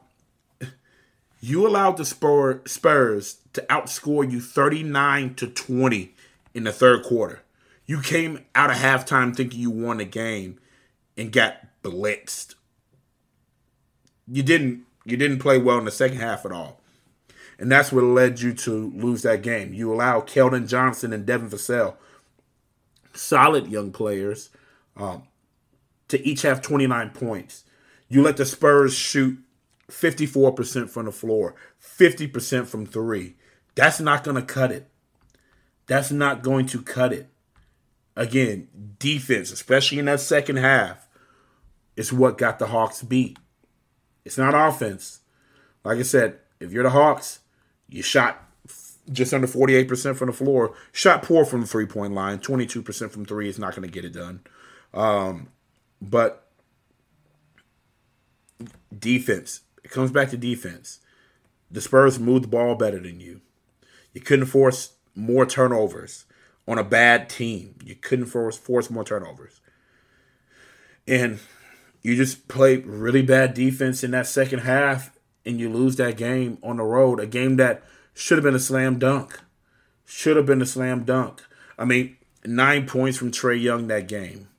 you 1.39 1.65
allowed 1.67 1.97
the 1.97 2.05
spur 2.05 2.61
Spurs 2.65 3.37
to 3.53 3.61
outscore 3.69 4.29
you 4.29 4.39
39 4.41 5.35
to 5.35 5.47
20 5.47 6.13
in 6.53 6.63
the 6.63 6.71
third 6.71 7.03
quarter. 7.03 7.41
You 7.85 8.01
came 8.01 8.45
out 8.55 8.69
of 8.69 8.77
halftime 8.77 9.35
thinking 9.35 9.59
you 9.59 9.69
won 9.69 9.97
the 9.97 10.05
game 10.05 10.59
and 11.17 11.31
got 11.31 11.57
blitzed. 11.83 12.55
You 14.27 14.43
didn't 14.43 14.83
you 15.05 15.15
didn't 15.15 15.39
play 15.39 15.57
well 15.57 15.77
in 15.77 15.85
the 15.85 15.91
second 15.91 16.17
half 16.17 16.45
at 16.45 16.51
all. 16.51 16.81
And 17.59 17.71
that's 17.71 17.91
what 17.91 18.03
led 18.03 18.39
you 18.41 18.53
to 18.53 18.91
lose 18.95 19.21
that 19.21 19.41
game. 19.41 19.73
You 19.73 19.93
allow 19.93 20.21
Keldon 20.21 20.67
Johnson 20.67 21.13
and 21.13 21.25
Devin 21.25 21.49
Vassell, 21.49 21.95
solid 23.13 23.67
young 23.67 23.91
players, 23.91 24.49
um, 24.97 25.23
to 26.07 26.25
each 26.25 26.41
have 26.41 26.61
29 26.61 27.11
points. 27.11 27.63
You 28.09 28.21
let 28.21 28.37
the 28.37 28.45
Spurs 28.45 28.93
shoot 28.93 29.39
54% 29.89 30.89
from 30.89 31.05
the 31.05 31.11
floor, 31.11 31.55
50% 31.81 32.67
from 32.67 32.85
three. 32.85 33.35
That's 33.75 33.99
not 33.99 34.23
going 34.23 34.35
to 34.35 34.41
cut 34.41 34.71
it. 34.71 34.87
That's 35.87 36.11
not 36.11 36.43
going 36.43 36.65
to 36.67 36.81
cut 36.81 37.13
it. 37.13 37.29
Again, 38.15 38.67
defense, 38.99 39.51
especially 39.51 39.99
in 39.99 40.05
that 40.05 40.19
second 40.19 40.57
half, 40.57 41.07
is 41.95 42.13
what 42.13 42.37
got 42.37 42.59
the 42.59 42.67
Hawks 42.67 43.01
beat. 43.01 43.37
It's 44.23 44.37
not 44.37 44.53
offense. 44.53 45.19
Like 45.83 45.97
I 45.97 46.03
said, 46.03 46.39
if 46.59 46.71
you're 46.71 46.83
the 46.83 46.91
Hawks, 46.91 47.39
you 47.93 48.01
shot 48.01 48.49
just 49.11 49.33
under 49.33 49.47
48% 49.47 50.15
from 50.15 50.27
the 50.27 50.33
floor, 50.33 50.73
shot 50.91 51.23
poor 51.23 51.45
from 51.45 51.61
the 51.61 51.67
three 51.67 51.85
point 51.85 52.13
line, 52.13 52.39
22% 52.39 53.11
from 53.11 53.25
three 53.25 53.47
is 53.47 53.59
not 53.59 53.75
going 53.75 53.87
to 53.87 53.93
get 53.93 54.05
it 54.05 54.13
done. 54.13 54.41
Um, 54.93 55.49
but 56.01 56.47
defense, 58.97 59.61
it 59.83 59.91
comes 59.91 60.11
back 60.11 60.29
to 60.31 60.37
defense. 60.37 60.99
The 61.69 61.81
Spurs 61.81 62.19
moved 62.19 62.45
the 62.45 62.49
ball 62.49 62.75
better 62.75 62.99
than 62.99 63.19
you. 63.19 63.41
You 64.13 64.21
couldn't 64.21 64.45
force 64.45 64.93
more 65.15 65.45
turnovers 65.45 66.25
on 66.67 66.77
a 66.77 66.83
bad 66.83 67.29
team. 67.29 67.75
You 67.83 67.95
couldn't 67.95 68.27
force 68.27 68.57
force 68.57 68.89
more 68.89 69.03
turnovers. 69.03 69.59
And 71.07 71.39
you 72.01 72.15
just 72.15 72.47
played 72.47 72.85
really 72.85 73.21
bad 73.21 73.53
defense 73.53 74.03
in 74.03 74.11
that 74.11 74.27
second 74.27 74.59
half 74.59 75.12
and 75.45 75.59
you 75.59 75.69
lose 75.69 75.95
that 75.97 76.17
game 76.17 76.57
on 76.63 76.77
the 76.77 76.83
road, 76.83 77.19
a 77.19 77.27
game 77.27 77.57
that 77.57 77.83
should 78.13 78.37
have 78.37 78.43
been 78.43 78.55
a 78.55 78.59
slam 78.59 78.99
dunk. 78.99 79.39
Should 80.05 80.37
have 80.37 80.45
been 80.45 80.61
a 80.61 80.65
slam 80.65 81.03
dunk. 81.03 81.41
I 81.77 81.85
mean, 81.85 82.17
nine 82.45 82.85
points 82.85 83.17
from 83.17 83.31
Trae 83.31 83.61
Young 83.61 83.87
that 83.87 84.07
game. 84.07 84.49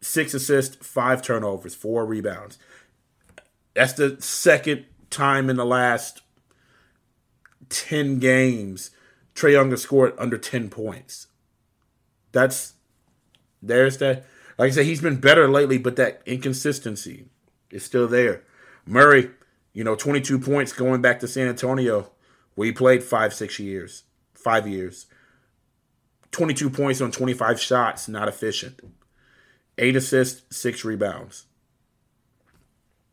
Six 0.00 0.32
assists, 0.32 0.76
five 0.86 1.22
turnovers, 1.22 1.74
four 1.74 2.06
rebounds. 2.06 2.58
That's 3.74 3.92
the 3.92 4.16
second 4.20 4.86
time 5.10 5.50
in 5.50 5.56
the 5.56 5.66
last 5.66 6.22
10 7.68 8.18
games 8.18 8.90
Trae 9.34 9.52
Young 9.52 9.70
has 9.70 9.82
scored 9.82 10.14
under 10.18 10.36
10 10.36 10.68
points. 10.68 11.28
That's 12.32 12.74
there's 13.62 13.98
that. 13.98 14.24
Like 14.58 14.72
I 14.72 14.74
said, 14.74 14.86
he's 14.86 15.00
been 15.00 15.20
better 15.20 15.48
lately, 15.48 15.78
but 15.78 15.96
that 15.96 16.22
inconsistency 16.26 17.26
is 17.70 17.84
still 17.84 18.08
there. 18.08 18.42
Murray, 18.84 19.30
you 19.72 19.84
know, 19.84 19.94
22 19.94 20.38
points 20.38 20.72
going 20.72 21.00
back 21.00 21.20
to 21.20 21.28
San 21.28 21.48
Antonio, 21.48 22.10
where 22.54 22.66
he 22.66 22.72
played 22.72 23.02
five, 23.02 23.32
six 23.32 23.58
years, 23.58 24.04
five 24.34 24.66
years. 24.66 25.06
22 26.30 26.70
points 26.70 27.00
on 27.00 27.10
25 27.10 27.60
shots, 27.60 28.08
not 28.08 28.28
efficient. 28.28 28.80
Eight 29.78 29.96
assists, 29.96 30.56
six 30.56 30.84
rebounds. 30.84 31.46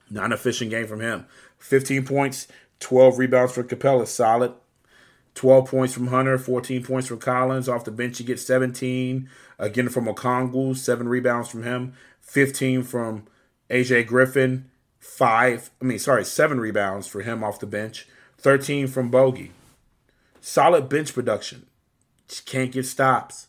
Not 0.10 0.26
an 0.26 0.32
efficient 0.34 0.72
game 0.72 0.88
from 0.88 1.00
him. 1.00 1.26
15 1.60 2.06
points, 2.06 2.48
12 2.80 3.18
rebounds 3.18 3.54
for 3.54 3.64
Capela, 3.64 4.08
solid. 4.08 4.54
12 5.36 5.70
points 5.70 5.94
from 5.94 6.08
Hunter, 6.08 6.38
14 6.38 6.84
points 6.84 7.08
from 7.08 7.20
Collins. 7.20 7.68
Off 7.68 7.84
the 7.84 7.92
bench, 7.92 8.20
you 8.20 8.26
get 8.26 8.40
17. 8.40 9.30
Again 9.60 9.90
from 9.90 10.06
Okongwu, 10.06 10.76
seven 10.76 11.08
rebounds 11.10 11.50
from 11.50 11.64
him. 11.64 11.94
15 12.22 12.84
from 12.84 13.28
AJ 13.70 14.08
Griffin, 14.08 14.70
five, 15.06 15.70
I 15.82 15.86
mean, 15.86 16.00
sorry, 16.00 16.26
seven 16.26 16.60
rebounds 16.60 17.08
for 17.08 17.22
him 17.22 17.44
off 17.44 17.60
the 17.60 17.68
bench. 17.68 18.08
13 18.40 18.88
from 18.88 19.10
Bogey. 19.10 19.52
Solid 20.42 20.90
bench 20.90 21.14
production. 21.14 21.68
Just 22.28 22.46
can't 22.46 22.72
get 22.72 22.86
stops. 22.86 23.48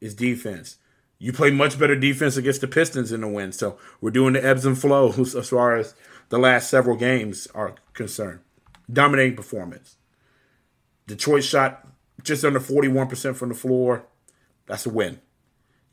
Is 0.00 0.14
defense. 0.14 0.76
You 1.18 1.32
play 1.32 1.50
much 1.50 1.78
better 1.78 1.96
defense 1.96 2.36
against 2.36 2.60
the 2.60 2.68
Pistons 2.68 3.12
in 3.12 3.22
the 3.22 3.28
win. 3.28 3.52
So 3.52 3.78
we're 4.00 4.10
doing 4.10 4.34
the 4.34 4.44
ebbs 4.44 4.66
and 4.66 4.78
flows 4.78 5.34
as 5.34 5.48
far 5.48 5.76
as 5.76 5.94
the 6.28 6.38
last 6.38 6.70
several 6.70 6.96
games 6.96 7.48
are 7.54 7.74
concerned. 7.94 8.40
Dominating 8.90 9.36
performance. 9.36 9.96
Detroit 11.06 11.44
shot 11.44 11.86
just 12.22 12.44
under 12.44 12.60
41% 12.60 13.36
from 13.36 13.48
the 13.48 13.54
floor. 13.54 14.06
That's 14.66 14.86
a 14.86 14.90
win. 14.90 15.20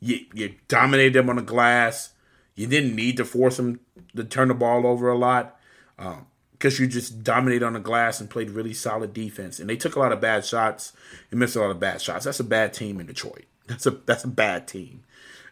You, 0.00 0.26
you 0.34 0.54
dominated 0.68 1.14
them 1.14 1.30
on 1.30 1.36
the 1.36 1.42
glass. 1.42 2.13
You 2.54 2.66
didn't 2.66 2.94
need 2.94 3.16
to 3.16 3.24
force 3.24 3.56
them 3.56 3.80
to 4.14 4.24
turn 4.24 4.48
the 4.48 4.54
ball 4.54 4.86
over 4.86 5.08
a 5.08 5.18
lot 5.18 5.58
because 5.96 6.78
um, 6.78 6.82
you 6.82 6.86
just 6.86 7.24
dominated 7.24 7.64
on 7.64 7.72
the 7.72 7.80
glass 7.80 8.20
and 8.20 8.30
played 8.30 8.50
really 8.50 8.74
solid 8.74 9.12
defense. 9.12 9.58
And 9.58 9.68
they 9.68 9.76
took 9.76 9.96
a 9.96 10.00
lot 10.00 10.12
of 10.12 10.20
bad 10.20 10.44
shots 10.44 10.92
and 11.30 11.40
missed 11.40 11.56
a 11.56 11.60
lot 11.60 11.70
of 11.70 11.80
bad 11.80 12.00
shots. 12.00 12.24
That's 12.24 12.40
a 12.40 12.44
bad 12.44 12.72
team 12.72 13.00
in 13.00 13.06
Detroit. 13.06 13.44
That's 13.66 13.86
a 13.86 13.92
that's 13.92 14.24
a 14.24 14.28
bad 14.28 14.68
team 14.68 15.04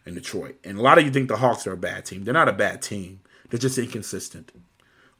in 0.05 0.13
Detroit. 0.13 0.59
And 0.63 0.77
a 0.77 0.81
lot 0.83 0.99
of 0.99 1.03
you 1.03 1.09
think 1.09 1.29
the 1.29 1.37
Hawks 1.37 1.65
are 1.65 1.73
a 1.73 1.77
bad 1.77 2.05
team. 2.05 2.23
They're 2.23 2.31
not 2.31 2.47
a 2.47 2.53
bad 2.53 2.83
team. 2.83 3.21
They're 3.49 3.59
just 3.59 3.77
inconsistent. 3.79 4.51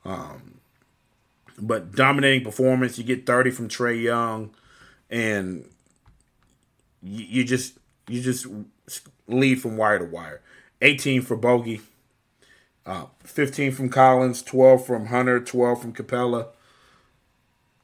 Um, 0.06 0.60
but 1.58 1.96
dominating 1.96 2.44
performance, 2.44 3.00
you 3.00 3.04
get 3.04 3.26
30 3.26 3.50
from 3.50 3.68
Trae 3.68 4.00
Young, 4.00 4.54
and 5.10 5.68
you, 7.02 7.26
you 7.26 7.44
just 7.44 7.78
you 8.08 8.22
just 8.22 8.46
lead 9.28 9.62
from 9.62 9.78
wire 9.78 10.00
to 10.00 10.06
wire. 10.06 10.42
18 10.84 11.22
for 11.22 11.36
Bogey, 11.38 11.82
uh, 12.86 13.06
15 13.24 13.72
from 13.72 13.90
Collins, 13.90 14.44
12 14.44 14.86
from 14.86 15.06
Hunter, 15.08 15.40
12 15.40 15.82
from 15.82 15.94
Capela. 15.94 16.48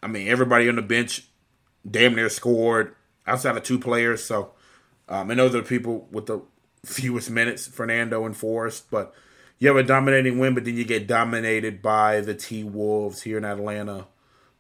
I 0.03 0.07
mean, 0.07 0.27
everybody 0.27 0.67
on 0.69 0.75
the 0.75 0.81
bench 0.81 1.25
damn 1.89 2.15
near 2.15 2.29
scored 2.29 2.95
outside 3.25 3.55
of 3.55 3.63
two 3.63 3.79
players. 3.79 4.23
So, 4.23 4.51
um, 5.07 5.31
and 5.31 5.39
those 5.39 5.55
are 5.55 5.61
the 5.61 5.67
people 5.67 6.07
with 6.11 6.25
the 6.25 6.41
fewest 6.85 7.29
minutes, 7.29 7.67
Fernando 7.67 8.25
and 8.25 8.35
Forrest. 8.35 8.91
But 8.91 9.13
you 9.57 9.69
have 9.69 9.77
a 9.77 9.83
dominating 9.83 10.37
win, 10.37 10.53
but 10.53 10.65
then 10.65 10.75
you 10.75 10.83
get 10.83 11.07
dominated 11.07 11.81
by 11.81 12.21
the 12.21 12.35
T 12.35 12.63
Wolves 12.63 13.21
here 13.21 13.37
in 13.37 13.45
Atlanta. 13.45 14.07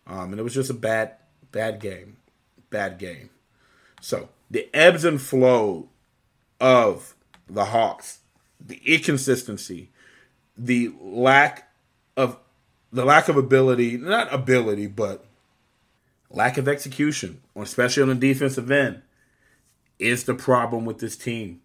Um, 0.07 0.31
and 0.31 0.39
it 0.39 0.43
was 0.43 0.53
just 0.53 0.69
a 0.69 0.75
bad, 0.75 1.13
bad 1.51 1.79
game. 1.79 2.17
Bad 2.69 2.97
game. 2.97 3.29
So 4.01 4.29
the 4.49 4.69
ebbs 4.73 5.03
and 5.03 5.21
flow 5.21 5.89
of 6.59 7.15
the 7.47 7.65
Hawks, 7.65 8.19
the 8.59 8.81
inconsistency, 8.85 9.89
the 10.57 10.91
lack 11.01 11.69
of 12.17 12.37
the 12.91 13.05
lack 13.05 13.29
of 13.29 13.37
ability, 13.37 13.97
not 13.97 14.33
ability, 14.33 14.87
but 14.87 15.25
lack 16.29 16.57
of 16.57 16.67
execution, 16.67 17.41
especially 17.55 18.03
on 18.03 18.09
the 18.09 18.15
defensive 18.15 18.69
end, 18.71 19.01
is 19.99 20.23
the 20.23 20.33
problem 20.33 20.85
with 20.85 20.99
this 20.99 21.15
team. 21.15 21.61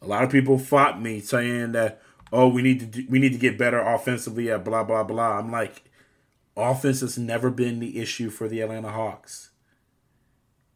A 0.00 0.06
lot 0.06 0.24
of 0.24 0.30
people 0.30 0.58
fought 0.58 1.00
me 1.00 1.20
saying 1.20 1.72
that, 1.72 2.00
oh, 2.32 2.48
we 2.48 2.62
need 2.62 2.80
to 2.80 2.86
do, 2.86 3.06
we 3.08 3.18
need 3.18 3.32
to 3.32 3.38
get 3.38 3.58
better 3.58 3.80
offensively 3.80 4.50
at 4.50 4.64
blah 4.64 4.84
blah 4.84 5.04
blah. 5.04 5.38
I'm 5.38 5.50
like, 5.50 5.84
offense 6.56 7.00
has 7.00 7.18
never 7.18 7.50
been 7.50 7.80
the 7.80 8.00
issue 8.00 8.30
for 8.30 8.48
the 8.48 8.60
Atlanta 8.60 8.90
Hawks. 8.90 9.50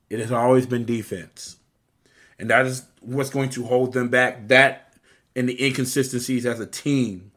It 0.08 0.20
has 0.20 0.30
always 0.30 0.66
been 0.66 0.84
defense. 0.84 1.56
And 2.38 2.50
that 2.50 2.66
is 2.66 2.84
what's 3.00 3.30
going 3.30 3.50
to 3.50 3.64
hold 3.64 3.92
them 3.92 4.08
back. 4.08 4.48
That 4.48 4.85
and 5.36 5.48
the 5.48 5.64
inconsistencies 5.64 6.46
as 6.46 6.58
a 6.58 6.66
team. 6.66 7.30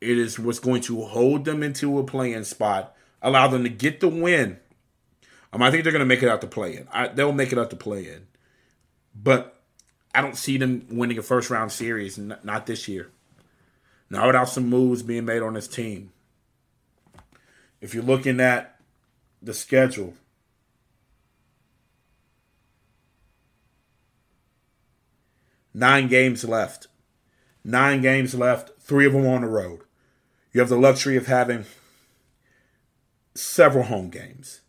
It 0.00 0.18
is 0.18 0.38
what's 0.38 0.58
going 0.58 0.80
to 0.82 1.02
hold 1.02 1.44
them 1.44 1.62
into 1.62 1.98
a 1.98 2.04
play-in 2.04 2.44
spot, 2.44 2.96
allow 3.22 3.46
them 3.46 3.62
to 3.62 3.68
get 3.68 4.00
the 4.00 4.08
win. 4.08 4.58
Um, 5.52 5.62
I 5.62 5.70
think 5.70 5.84
they're 5.84 5.92
going 5.92 6.00
to 6.00 6.06
make 6.06 6.22
it 6.22 6.28
out 6.28 6.40
to 6.40 6.46
play 6.46 6.76
in. 6.76 6.88
They'll 7.14 7.32
make 7.32 7.52
it 7.52 7.58
out 7.58 7.70
to 7.70 7.76
play 7.76 8.08
in. 8.08 8.26
But 9.14 9.62
I 10.14 10.20
don't 10.20 10.36
see 10.36 10.56
them 10.56 10.86
winning 10.90 11.18
a 11.18 11.22
first 11.22 11.50
round 11.50 11.70
series, 11.70 12.18
n- 12.18 12.36
not 12.42 12.66
this 12.66 12.88
year. 12.88 13.10
Not 14.10 14.26
without 14.26 14.48
some 14.48 14.68
moves 14.68 15.02
being 15.02 15.24
made 15.24 15.42
on 15.42 15.54
this 15.54 15.68
team. 15.68 16.12
If 17.80 17.94
you're 17.94 18.02
looking 18.02 18.40
at 18.40 18.80
the 19.42 19.54
schedule, 19.54 20.14
Nine 25.76 26.06
games 26.06 26.44
left. 26.44 26.86
Nine 27.64 28.02
games 28.02 28.34
left, 28.34 28.78
three 28.80 29.06
of 29.06 29.14
them 29.14 29.26
on 29.26 29.40
the 29.40 29.48
road. 29.48 29.80
You 30.52 30.60
have 30.60 30.68
the 30.68 30.76
luxury 30.76 31.16
of 31.16 31.26
having 31.26 31.64
several 33.34 33.84
home 33.84 34.10
games. 34.10 34.60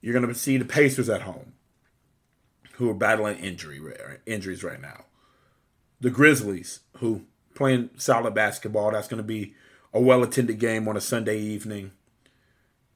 You're 0.00 0.12
going 0.12 0.26
to 0.26 0.34
see 0.34 0.58
the 0.58 0.64
Pacers 0.64 1.08
at 1.08 1.22
home, 1.22 1.54
who 2.74 2.90
are 2.90 2.94
battling 2.94 3.38
injury 3.38 3.80
injuries 4.26 4.62
right 4.62 4.80
now. 4.80 5.04
The 6.00 6.10
Grizzlies, 6.10 6.80
who 6.98 7.24
play-in 7.58 7.90
solid 7.98 8.34
basketball. 8.34 8.92
That's 8.92 9.08
going 9.08 9.18
to 9.18 9.26
be 9.26 9.54
a 9.92 10.00
well 10.00 10.22
attended 10.22 10.58
game 10.60 10.88
on 10.88 10.96
a 10.96 11.00
Sunday 11.00 11.38
evening. 11.38 11.90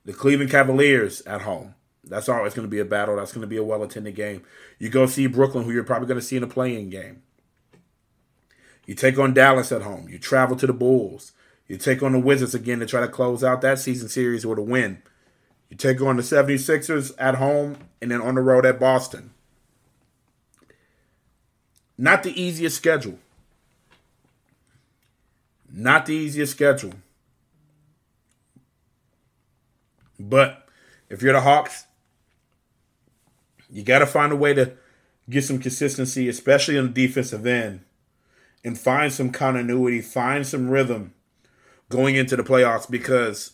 The 0.04 0.12
Cleveland 0.12 0.50
Cavaliers 0.50 1.20
at 1.22 1.42
home. 1.42 1.74
That's 2.04 2.28
always 2.28 2.54
going 2.54 2.66
to 2.66 2.70
be 2.70 2.78
a 2.78 2.84
battle. 2.84 3.16
That's 3.16 3.32
going 3.32 3.42
to 3.42 3.48
be 3.48 3.56
a 3.56 3.64
well 3.64 3.82
attended 3.82 4.14
game. 4.14 4.42
You 4.78 4.88
go 4.88 5.06
see 5.06 5.26
Brooklyn, 5.26 5.64
who 5.64 5.72
you're 5.72 5.84
probably 5.84 6.08
going 6.08 6.20
to 6.20 6.26
see 6.26 6.36
in 6.36 6.42
a 6.42 6.48
playing 6.48 6.90
game. 6.90 7.22
You 8.86 8.94
take 8.94 9.18
on 9.18 9.34
Dallas 9.34 9.72
at 9.72 9.82
home. 9.82 10.08
You 10.08 10.18
travel 10.18 10.56
to 10.56 10.66
the 10.66 10.72
Bulls. 10.72 11.32
You 11.68 11.76
take 11.76 12.02
on 12.02 12.12
the 12.12 12.18
Wizards 12.18 12.54
again 12.54 12.80
to 12.80 12.86
try 12.86 13.00
to 13.00 13.08
close 13.08 13.44
out 13.44 13.60
that 13.62 13.78
season 13.78 14.08
series 14.08 14.44
or 14.44 14.54
to 14.56 14.62
win. 14.62 15.02
You 15.70 15.76
take 15.76 16.00
on 16.00 16.16
the 16.16 16.22
76ers 16.22 17.12
at 17.18 17.36
home 17.36 17.78
and 18.00 18.10
then 18.10 18.20
on 18.20 18.34
the 18.34 18.42
road 18.42 18.66
at 18.66 18.80
Boston. 18.80 19.30
Not 21.96 22.22
the 22.24 22.40
easiest 22.40 22.76
schedule. 22.76 23.18
Not 25.70 26.06
the 26.06 26.14
easiest 26.14 26.52
schedule. 26.52 26.94
But 30.18 30.66
if 31.08 31.22
you're 31.22 31.32
the 31.32 31.40
Hawks, 31.40 31.86
you 33.70 33.82
got 33.82 34.00
to 34.00 34.06
find 34.06 34.32
a 34.32 34.36
way 34.36 34.52
to 34.54 34.72
get 35.30 35.44
some 35.44 35.58
consistency, 35.58 36.28
especially 36.28 36.78
on 36.78 36.92
the 36.92 37.06
defensive 37.06 37.46
end, 37.46 37.80
and 38.64 38.78
find 38.78 39.12
some 39.12 39.30
continuity, 39.30 40.00
find 40.00 40.46
some 40.46 40.68
rhythm 40.68 41.14
going 41.88 42.16
into 42.16 42.36
the 42.36 42.42
playoffs. 42.42 42.90
Because 42.90 43.52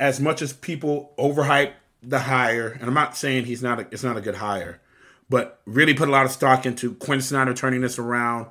as 0.00 0.20
much 0.20 0.42
as 0.42 0.52
people 0.52 1.12
overhype 1.18 1.72
the 2.02 2.20
hire, 2.20 2.68
and 2.68 2.84
I'm 2.84 2.94
not 2.94 3.16
saying 3.16 3.44
he's 3.44 3.62
not 3.62 3.80
a, 3.80 3.86
it's 3.90 4.04
not 4.04 4.16
a 4.16 4.20
good 4.20 4.36
hire, 4.36 4.80
but 5.28 5.60
really 5.66 5.94
put 5.94 6.08
a 6.08 6.12
lot 6.12 6.26
of 6.26 6.32
stock 6.32 6.66
into 6.66 6.94
Quin 6.94 7.20
Snyder 7.20 7.54
turning 7.54 7.80
this 7.80 7.98
around. 7.98 8.46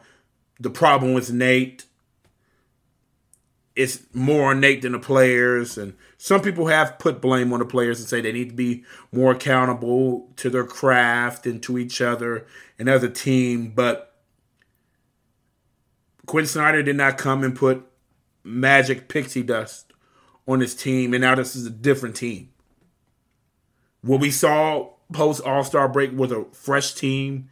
The 0.59 0.69
problem 0.69 1.13
was 1.13 1.31
Nate 1.31 1.85
it's 3.75 4.01
more 4.13 4.53
innate 4.53 4.81
than 4.81 4.93
the 4.93 4.99
players. 4.99 5.77
And 5.77 5.95
some 6.17 6.41
people 6.41 6.67
have 6.67 6.97
put 6.97 7.21
blame 7.21 7.51
on 7.51 7.59
the 7.59 7.65
players 7.65 7.99
and 7.99 8.07
say 8.07 8.21
they 8.21 8.31
need 8.31 8.49
to 8.49 8.55
be 8.55 8.83
more 9.11 9.33
accountable 9.33 10.31
to 10.37 10.49
their 10.49 10.63
craft 10.63 11.45
and 11.45 11.61
to 11.63 11.77
each 11.77 12.01
other 12.01 12.45
and 12.79 12.89
as 12.89 13.03
a 13.03 13.09
team. 13.09 13.73
But 13.75 14.14
Quin 16.25 16.45
Snyder 16.45 16.83
did 16.83 16.95
not 16.95 17.17
come 17.17 17.43
and 17.43 17.55
put 17.55 17.85
magic 18.43 19.07
pixie 19.07 19.43
dust 19.43 19.93
on 20.47 20.59
his 20.59 20.75
team. 20.75 21.13
And 21.13 21.21
now 21.21 21.35
this 21.35 21.55
is 21.55 21.65
a 21.65 21.71
different 21.71 22.15
team. 22.15 22.49
What 24.01 24.21
we 24.21 24.31
saw 24.31 24.91
post 25.11 25.41
All 25.43 25.63
Star 25.63 25.87
break 25.87 26.15
was 26.15 26.31
a 26.31 26.45
fresh 26.53 26.93
team. 26.93 27.49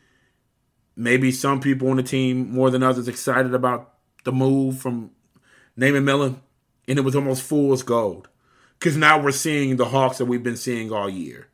Maybe 0.96 1.32
some 1.32 1.60
people 1.60 1.90
on 1.90 1.98
the 1.98 2.04
team 2.04 2.52
more 2.52 2.70
than 2.70 2.84
others 2.84 3.08
excited 3.08 3.54
about 3.54 3.94
the 4.24 4.32
move 4.32 4.80
from 4.80 5.12
Nate 5.76 5.94
McMillan, 5.94 6.40
and 6.88 7.00
it 7.00 7.02
was 7.02 7.16
almost 7.16 7.42
fool's 7.42 7.82
gold. 7.82 8.30
Because 8.78 8.96
now 8.96 9.20
we're 9.20 9.32
seeing 9.32 9.78
the 9.78 9.86
Hawks 9.86 10.20
that 10.20 10.26
we've 10.26 10.44
been 10.44 10.58
seeing 10.58 10.92
all 10.92 11.10
year. 11.10 11.48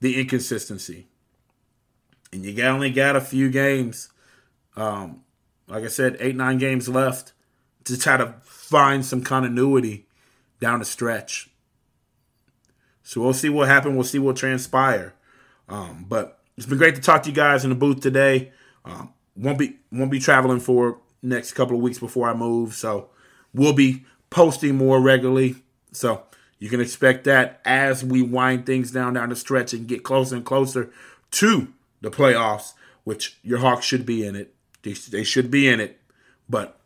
The 0.00 0.20
inconsistency. 0.20 1.08
And 2.32 2.44
you 2.44 2.62
only 2.62 2.90
got 2.90 3.16
a 3.16 3.20
few 3.20 3.50
games. 3.50 4.10
Um, 4.76 5.22
like 5.68 5.84
I 5.84 5.88
said, 5.88 6.16
eight, 6.20 6.36
nine 6.36 6.58
games 6.58 6.88
left 6.88 7.32
to 7.84 7.98
try 7.98 8.16
to 8.16 8.34
find 8.42 9.04
some 9.04 9.22
continuity 9.22 10.06
down 10.60 10.78
the 10.78 10.84
stretch. 10.84 11.50
So 13.02 13.20
we'll 13.20 13.32
see 13.34 13.48
what 13.48 13.68
happens. 13.68 13.94
We'll 13.94 14.04
see 14.04 14.18
what 14.18 14.36
transpire. 14.36 15.14
Um, 15.68 16.06
but 16.08 16.40
it's 16.56 16.66
been 16.66 16.78
great 16.78 16.96
to 16.96 17.00
talk 17.00 17.22
to 17.24 17.30
you 17.30 17.34
guys 17.36 17.64
in 17.64 17.70
the 17.70 17.76
booth 17.76 18.00
today. 18.00 18.52
Um, 18.84 19.12
won't 19.36 19.58
be 19.58 19.76
won't 19.92 20.10
be 20.10 20.20
traveling 20.20 20.60
for 20.60 20.98
next 21.22 21.52
couple 21.52 21.76
of 21.76 21.82
weeks 21.82 21.98
before 21.98 22.28
I 22.28 22.34
move. 22.34 22.74
So 22.74 23.10
We'll 23.56 23.72
be 23.72 24.04
posting 24.28 24.76
more 24.76 25.00
regularly. 25.00 25.56
So 25.90 26.24
you 26.58 26.68
can 26.68 26.80
expect 26.80 27.24
that 27.24 27.60
as 27.64 28.04
we 28.04 28.20
wind 28.20 28.66
things 28.66 28.90
down 28.90 29.14
down 29.14 29.30
the 29.30 29.36
stretch 29.36 29.72
and 29.72 29.88
get 29.88 30.02
closer 30.02 30.36
and 30.36 30.44
closer 30.44 30.90
to 31.32 31.68
the 32.02 32.10
playoffs, 32.10 32.74
which 33.04 33.38
your 33.42 33.60
Hawks 33.60 33.86
should 33.86 34.04
be 34.04 34.26
in 34.26 34.36
it. 34.36 34.54
They, 34.86 34.92
they 34.92 35.24
should 35.24 35.50
be 35.50 35.66
in 35.66 35.80
it, 35.80 36.00
but 36.48 36.78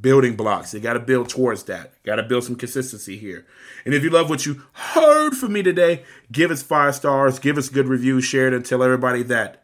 building 0.00 0.34
blocks. 0.34 0.70
They 0.70 0.80
got 0.80 0.94
to 0.94 1.00
build 1.00 1.28
towards 1.28 1.64
that. 1.64 2.02
Got 2.04 2.16
to 2.16 2.22
build 2.22 2.44
some 2.44 2.56
consistency 2.56 3.18
here. 3.18 3.46
And 3.84 3.92
if 3.92 4.02
you 4.02 4.08
love 4.08 4.30
what 4.30 4.46
you 4.46 4.62
heard 4.72 5.34
from 5.34 5.52
me 5.52 5.62
today, 5.62 6.04
give 6.32 6.50
us 6.50 6.62
five 6.62 6.94
stars, 6.94 7.38
give 7.38 7.58
us 7.58 7.68
good 7.68 7.86
reviews, 7.86 8.24
share 8.24 8.48
it, 8.48 8.54
and 8.54 8.64
tell 8.64 8.82
everybody 8.82 9.22
that 9.24 9.62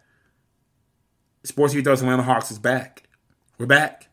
Sports 1.42 1.74
Ethos 1.74 2.02
Atlanta 2.02 2.22
Hawks 2.22 2.50
is 2.50 2.58
back. 2.58 3.04
We're 3.56 3.64
back. 3.64 4.08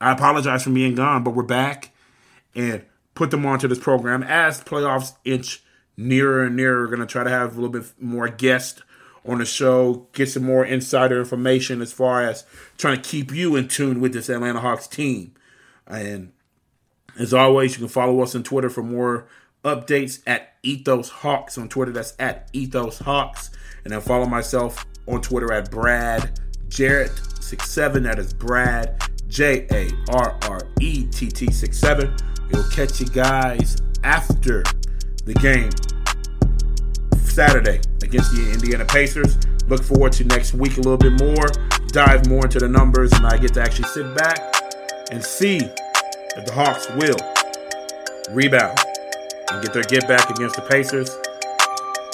I 0.00 0.12
apologize 0.12 0.62
for 0.62 0.70
being 0.70 0.94
gone, 0.94 1.24
but 1.24 1.34
we're 1.34 1.42
back 1.42 1.90
and 2.54 2.86
put 3.14 3.30
them 3.30 3.44
onto 3.44 3.68
this 3.68 3.78
program 3.78 4.22
as 4.22 4.62
playoffs 4.62 5.14
inch 5.26 5.62
nearer 5.98 6.44
and 6.44 6.56
nearer. 6.56 6.84
We're 6.84 6.96
going 6.96 7.00
to 7.00 7.06
try 7.06 7.22
to 7.22 7.28
have 7.28 7.52
a 7.52 7.60
little 7.60 7.68
bit 7.68 7.92
more 8.00 8.30
guests 8.30 8.80
on 9.26 9.38
the 9.38 9.44
show, 9.44 10.06
get 10.12 10.28
some 10.28 10.44
more 10.44 10.64
insider 10.64 11.18
information 11.18 11.82
as 11.82 11.92
far 11.92 12.22
as 12.22 12.44
trying 12.78 13.00
to 13.00 13.08
keep 13.08 13.32
you 13.32 13.56
in 13.56 13.68
tune 13.68 14.00
with 14.00 14.12
this 14.12 14.28
Atlanta 14.28 14.60
Hawks 14.60 14.86
team. 14.86 15.34
And 15.86 16.32
as 17.18 17.32
always, 17.34 17.72
you 17.72 17.78
can 17.78 17.88
follow 17.88 18.20
us 18.20 18.34
on 18.34 18.42
Twitter 18.42 18.70
for 18.70 18.82
more 18.82 19.26
updates 19.64 20.20
at 20.26 20.54
Ethos 20.62 21.08
Hawks 21.08 21.58
on 21.58 21.68
Twitter. 21.68 21.92
That's 21.92 22.14
at 22.18 22.48
Ethos 22.52 22.98
Hawks. 23.00 23.50
And 23.84 23.92
then 23.92 24.00
follow 24.00 24.26
myself 24.26 24.84
on 25.06 25.20
Twitter 25.22 25.52
at 25.52 25.70
Brad 25.70 26.40
Jarrett67. 26.68 28.02
That 28.02 28.18
is 28.18 28.32
Brad 28.32 29.00
J 29.28 29.66
A 29.70 29.90
R 30.12 30.38
R 30.42 30.60
E 30.80 31.06
T 31.06 31.28
T 31.28 31.50
67. 31.50 32.16
We'll 32.52 32.68
catch 32.70 33.00
you 33.00 33.06
guys 33.06 33.76
after 34.04 34.62
the 35.24 35.34
game 35.34 35.70
Saturday 37.36 37.78
against 38.02 38.34
the 38.34 38.50
Indiana 38.50 38.86
Pacers. 38.86 39.36
Look 39.68 39.82
forward 39.82 40.12
to 40.12 40.24
next 40.24 40.54
week 40.54 40.78
a 40.78 40.80
little 40.80 40.96
bit 40.96 41.20
more. 41.20 41.46
dive 41.88 42.26
more 42.30 42.46
into 42.46 42.58
the 42.58 42.66
numbers, 42.66 43.12
and 43.12 43.26
I 43.26 43.36
get 43.36 43.52
to 43.54 43.60
actually 43.60 43.88
sit 43.88 44.16
back 44.16 44.38
and 45.12 45.22
see 45.22 45.58
if 45.58 46.46
the 46.46 46.52
Hawks 46.54 46.88
will 46.96 47.20
rebound 48.34 48.78
and 49.50 49.62
get 49.62 49.74
their 49.74 49.82
get 49.82 50.08
back 50.08 50.30
against 50.30 50.56
the 50.56 50.62
Pacers 50.62 51.14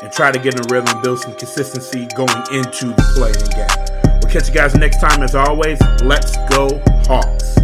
and 0.02 0.10
try 0.10 0.32
to 0.32 0.40
get 0.40 0.54
in 0.54 0.60
a 0.60 0.74
rhythm 0.74 0.92
and 0.92 1.02
build 1.04 1.20
some 1.20 1.36
consistency 1.36 2.08
going 2.16 2.42
into 2.50 2.88
the 2.88 3.06
play-in 3.14 3.46
game. 3.54 4.18
We'll 4.20 4.32
catch 4.32 4.48
you 4.48 4.54
guys 4.54 4.74
next 4.74 5.00
time. 5.00 5.22
As 5.22 5.36
always, 5.36 5.80
let's 6.02 6.36
go 6.50 6.82
Hawks. 7.06 7.61